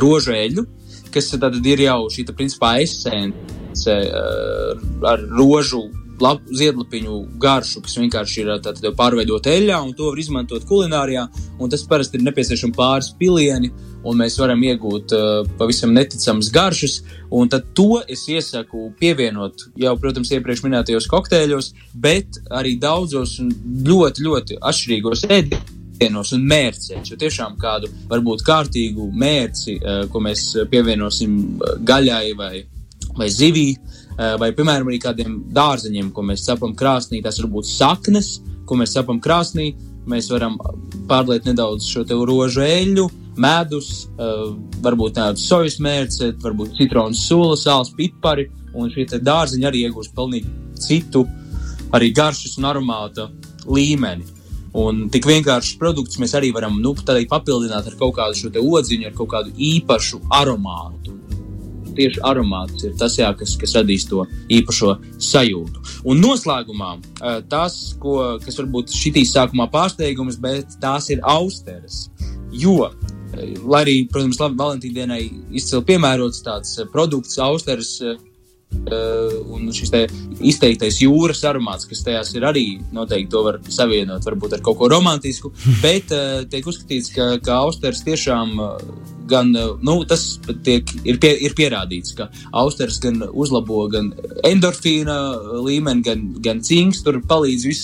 rožu 0.00 0.32
eļļu, 0.32 0.64
kas 1.12 1.30
tad 1.34 1.56
ir 1.66 1.82
jau 1.84 2.00
šī 2.12 2.24
principā 2.36 2.76
esence 2.82 3.94
ar 5.08 5.24
rožu 5.36 5.84
lap, 6.22 6.42
ziedlapiņu 6.54 7.18
garšu, 7.40 7.82
kas 7.84 7.96
vienkārši 7.98 8.42
ir 8.42 8.50
tātad, 8.64 8.86
pārveidot 8.98 9.46
eļļā, 9.48 9.78
un 9.84 9.94
to 9.96 10.10
var 10.10 10.20
izmantot 10.20 10.66
kulinārijā. 10.68 11.26
Tas 11.70 11.84
parasti 11.88 12.18
ir 12.18 12.24
nepieciešams 12.26 12.76
pāris 12.76 13.10
pilieni, 13.18 13.70
un 14.06 14.20
mēs 14.20 14.38
varam 14.40 14.62
iegūt 14.64 15.14
uh, 15.16 15.40
pavisam 15.60 15.94
neticamas 15.96 16.50
garšas. 16.54 17.00
Tad 17.52 17.72
to 17.76 18.02
es 18.08 18.26
iesaku 18.30 18.92
pievienot 19.00 19.68
jau, 19.78 19.96
protams, 20.00 20.32
iepriekš 20.34 20.64
minētajos 20.66 21.08
kokteļos, 21.10 21.72
bet 21.94 22.40
arī 22.54 22.76
daudzos 22.80 23.38
ļoti, 23.40 24.24
ļoti 24.24 24.62
atšķirīgos 24.70 25.26
ēdienos 25.28 26.32
un 26.36 26.48
mērcēs. 26.48 27.12
Jo 27.12 27.20
tiešām 27.20 27.58
kādu 27.60 27.92
varbūt 28.10 28.46
kārtīgu 28.46 29.10
mērci, 29.12 29.78
uh, 29.78 30.02
ko 30.12 30.24
mēs 30.24 30.50
pievienosim 30.72 31.38
gaļai 31.88 32.26
vai, 32.38 32.54
vai 33.18 33.30
Eh, 33.30 33.87
vai, 34.18 34.50
piemēram, 34.50 34.88
arī 34.90 34.98
kādiem 35.02 35.36
dārzeņiem, 35.54 36.10
ko 36.14 36.24
mēs 36.26 36.46
cepam 36.48 36.74
krāsnī. 36.78 37.22
Tas 37.22 37.38
var 37.42 37.50
būt 37.52 37.68
saknes, 37.70 38.38
ko 38.66 38.78
mēs 38.80 38.96
cepam 38.96 39.20
krāsnī. 39.22 39.72
Mēs 40.08 40.30
varam 40.32 40.56
pārliet 41.08 41.46
nedaudz 41.46 41.86
šo 41.86 42.02
te 42.08 42.16
rožu 42.16 42.62
eļļu, 42.64 43.04
medus, 43.38 44.06
uh, 44.16 44.54
varbūt 44.82 45.18
tādu 45.18 45.42
sojas 45.42 45.76
mērci, 45.84 46.32
varbūt 46.42 46.78
citronu 46.78 47.14
sula, 47.14 47.58
sāls, 47.60 47.92
pipari. 47.94 48.48
Un 48.78 48.90
šie 48.92 49.06
dārziņi 49.06 49.68
arī 49.68 49.84
iegūst 49.86 50.14
pilnīgi 50.16 50.50
citu, 50.80 51.26
arī 51.94 52.10
garšas 52.16 52.56
un 52.58 52.70
aromāta 52.72 53.28
līmeni. 53.68 54.26
Un 54.78 55.06
tik 55.12 55.28
vienkāršs 55.28 55.76
produkts 55.80 56.18
mēs 56.22 56.34
arī 56.38 56.50
varam 56.56 56.80
nu, 56.82 56.94
papildināt 56.94 57.86
ar 57.88 58.00
kaut 58.00 58.16
kādu 58.18 58.36
šo 58.36 58.52
odziņu, 58.52 59.08
ar 59.08 59.16
kaut 59.16 59.32
kādu 59.32 59.54
īpašu 59.56 60.20
aromātu 60.40 61.17
tieši 61.98 62.22
aromāts 62.26 62.86
ir 62.86 62.94
tas, 62.98 63.18
jā, 63.18 63.30
kas, 63.38 63.56
kas 63.60 63.74
radīs 63.78 64.06
to 64.08 64.24
īpašo 64.54 64.94
sajūtu. 65.30 65.84
Un 66.08 66.22
noslēgumā 66.22 66.94
eh, 66.98 67.40
tas, 67.50 67.78
ko, 68.02 68.38
kas 68.44 68.58
varbūt 68.60 68.94
šitīs 68.94 69.34
sākumā 69.36 69.68
pārsteigums, 69.72 70.40
bet 70.42 70.78
tās 70.82 71.10
ir 71.14 71.22
austeres. 71.26 72.06
Jo, 72.54 72.88
eh, 72.88 73.56
lai 73.64 73.84
arī, 73.86 73.96
protams, 74.12 74.40
Valentīna 74.40 75.02
dienai 75.02 75.22
izcili 75.50 75.84
piemērots 75.92 76.44
tāds 76.46 76.78
eh, 76.78 76.88
produkts, 76.92 77.38
austeres 77.42 77.96
un 78.68 79.68
šis 79.74 79.92
izteiktais 80.44 81.00
jūras 81.02 81.42
aromāts, 81.48 81.88
kas 81.88 82.02
tajās 82.06 82.32
ir 82.36 82.46
arī 82.48 82.66
noteikti 82.94 83.32
to 83.32 83.42
var 83.44 83.60
savienot 83.72 84.24
varbūt 84.24 84.56
ar 84.56 84.64
kaut 84.64 84.78
ko 84.80 84.88
romantisku, 84.92 85.52
bet 85.84 86.12
tiek 86.52 86.66
uzskatīts, 86.68 87.12
ka, 87.14 87.30
ka 87.44 87.62
austers 87.66 88.04
tiešām 88.06 88.56
gan 89.28 89.52
nu, 89.52 89.94
tas 90.08 90.24
tiek, 90.64 90.88
ir, 91.04 91.18
pie, 91.20 91.34
ir 91.44 91.56
pierādīts, 91.56 92.14
ka 92.16 92.30
austers 92.56 92.96
gan 93.02 93.20
uzlabo 93.28 93.84
gan 93.92 94.12
endorfīna 94.48 95.18
līmeni, 95.64 96.04
gan, 96.06 96.24
gan 96.44 96.62
cinks 96.64 97.02
tur 97.04 97.20
palīdz 97.28 97.66
vis, 97.68 97.82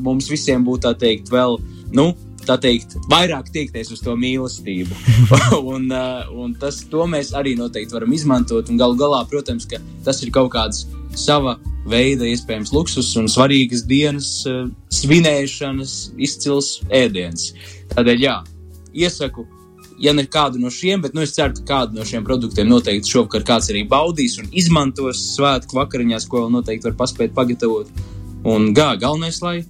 mums 0.00 0.30
visiem 0.32 0.64
būt 0.64 0.86
tā 0.86 0.94
teikt 1.04 1.32
vēl, 1.32 1.58
nu, 1.96 2.12
tā 2.48 2.56
teikt, 2.60 2.96
vairāk 3.10 3.50
tiekties 3.54 3.92
uz 3.94 4.02
to 4.04 4.14
mīlestību. 4.18 4.96
un, 5.74 5.88
uh, 5.90 6.24
un 6.44 6.54
tas, 6.60 6.82
to 6.90 7.06
mēs 7.10 7.32
arī 7.36 7.54
noteikti 7.58 7.96
varam 7.96 8.14
izmantot. 8.16 8.70
Un 8.70 8.80
galu 8.80 8.98
galā, 9.00 9.22
protams, 9.30 9.66
ka 9.70 9.80
tas 10.06 10.22
ir 10.24 10.32
kaut 10.34 10.52
kāds 10.54 10.84
sava 11.18 11.56
veida, 11.88 12.26
iespējams, 12.28 12.72
luksus 12.74 13.12
un 13.20 13.28
svarīgas 13.30 13.84
dienas, 13.88 14.30
uh, 14.50 14.64
svinēšanas, 14.94 15.98
izcils 16.28 16.78
ēdiens. 16.94 17.52
Tādēļ, 17.94 18.24
jā, 18.24 18.38
iesaku. 18.94 19.46
Ja 20.02 20.10
ne 20.10 20.24
kādu 20.26 20.58
no 20.58 20.72
šiem, 20.74 21.04
bet 21.04 21.14
nu, 21.14 21.22
es 21.22 21.36
ceru, 21.36 21.54
ka 21.60 21.68
kādu 21.68 22.00
no 22.00 22.04
šiem 22.08 22.24
produktiem 22.26 22.66
noteikti 22.66 23.12
šovakar 23.12 23.44
kāds 23.46 23.70
arī 23.70 23.84
baudīs 23.86 24.40
un 24.42 24.48
izmantos 24.50 25.20
svētku 25.36 25.78
vakariņās, 25.78 26.26
ko 26.26 26.42
vēl 26.42 26.50
noteikti 26.56 26.88
var 26.88 26.96
paspēt 27.04 27.36
pagatavot. 27.36 27.92
Un 28.50 28.72
gā, 28.76 28.90
galvenais, 29.00 29.38
lai 29.44 29.60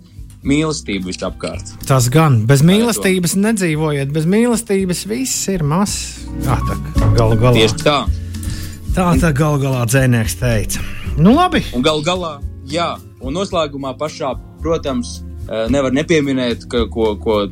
mīlestība 0.49 1.11
visapkārt. 1.11 1.75
Tas 1.89 2.09
gan 2.13 2.43
bez 2.49 2.63
mīlestības 2.67 3.37
nedzīvojiet, 3.41 4.13
bez 4.15 4.29
mīlestības 4.31 5.05
viss 5.11 5.49
ir 5.53 5.65
mazs. 5.67 6.25
Tā 6.45 6.59
tā 6.69 6.79
galu 7.17 7.39
galā. 7.41 7.55
Tieši 7.59 7.81
tā. 7.83 7.99
Tā 8.95 9.11
tā 9.21 9.33
galu 9.35 9.63
galā 9.65 9.85
dzēnieks 9.91 10.39
teica. 10.41 10.83
Nu 11.19 11.35
labi. 11.35 11.65
Un 11.75 11.83
galu 11.85 12.05
galā, 12.07 12.37
jā, 12.71 12.95
un 13.23 13.37
noslēgumā 13.39 13.95
pašā, 13.99 14.35
protams, 14.63 15.21
eh, 15.49 15.67
nevar 15.71 15.95
nepieminēt, 15.95 16.69
ka, 16.71 16.87
ko, 16.93 17.15
ko 17.17 17.45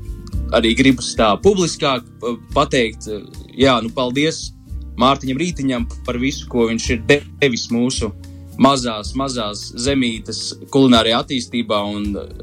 arī 0.52 0.74
gribas 0.78 1.12
tā 1.18 1.33
publiskāk 1.42 2.05
eh, 2.05 2.37
pateikt. 2.55 3.09
Jā, 3.59 3.81
nu 3.83 3.90
paldies 3.94 4.50
Mārtiņam 5.00 5.38
Rītiņam 5.40 5.87
par 6.07 6.18
visu, 6.20 6.46
ko 6.52 6.68
viņš 6.68 6.90
ir 6.92 7.02
devis 7.09 7.68
mūsu 7.72 8.12
mazās, 8.60 9.12
mazās 9.18 9.64
zemītes 9.80 10.52
kulinārijā 10.72 11.22
attīstībā. 11.22 11.80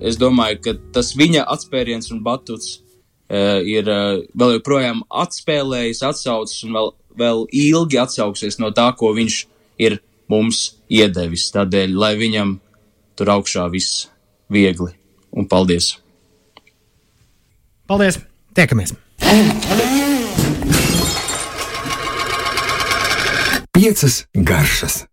Es 0.01 0.17
domāju, 0.19 0.61
ka 0.65 0.75
tas 0.95 1.13
viņa 1.17 1.45
atspēriens 1.53 2.11
un 2.13 2.23
batuts 2.25 2.79
uh, 2.79 3.59
ir 3.61 3.89
uh, 3.89 4.21
vēl 4.33 4.57
joprojām 4.57 5.03
atspēlējis, 5.09 6.03
atsaucis 6.09 6.65
un 6.67 6.77
vēl, 6.77 6.93
vēl 7.19 7.45
ilgi 7.65 8.01
atsauksies 8.01 8.59
no 8.61 8.71
tā, 8.75 8.89
ko 8.97 9.13
viņš 9.17 9.41
ir 9.85 9.99
mums 10.31 10.79
iedevis. 10.89 11.49
Tādēļ, 11.55 11.97
lai 11.97 12.13
viņam 12.19 12.57
tur 13.19 13.33
augšā 13.35 13.67
viss 13.73 14.07
viegli 14.51 14.93
un 15.35 15.49
paldies! 15.49 15.97
Paldies! 17.89 18.19
Tiekamies! 18.57 18.93
Piecas 23.73 24.25
garšas! 24.33 25.03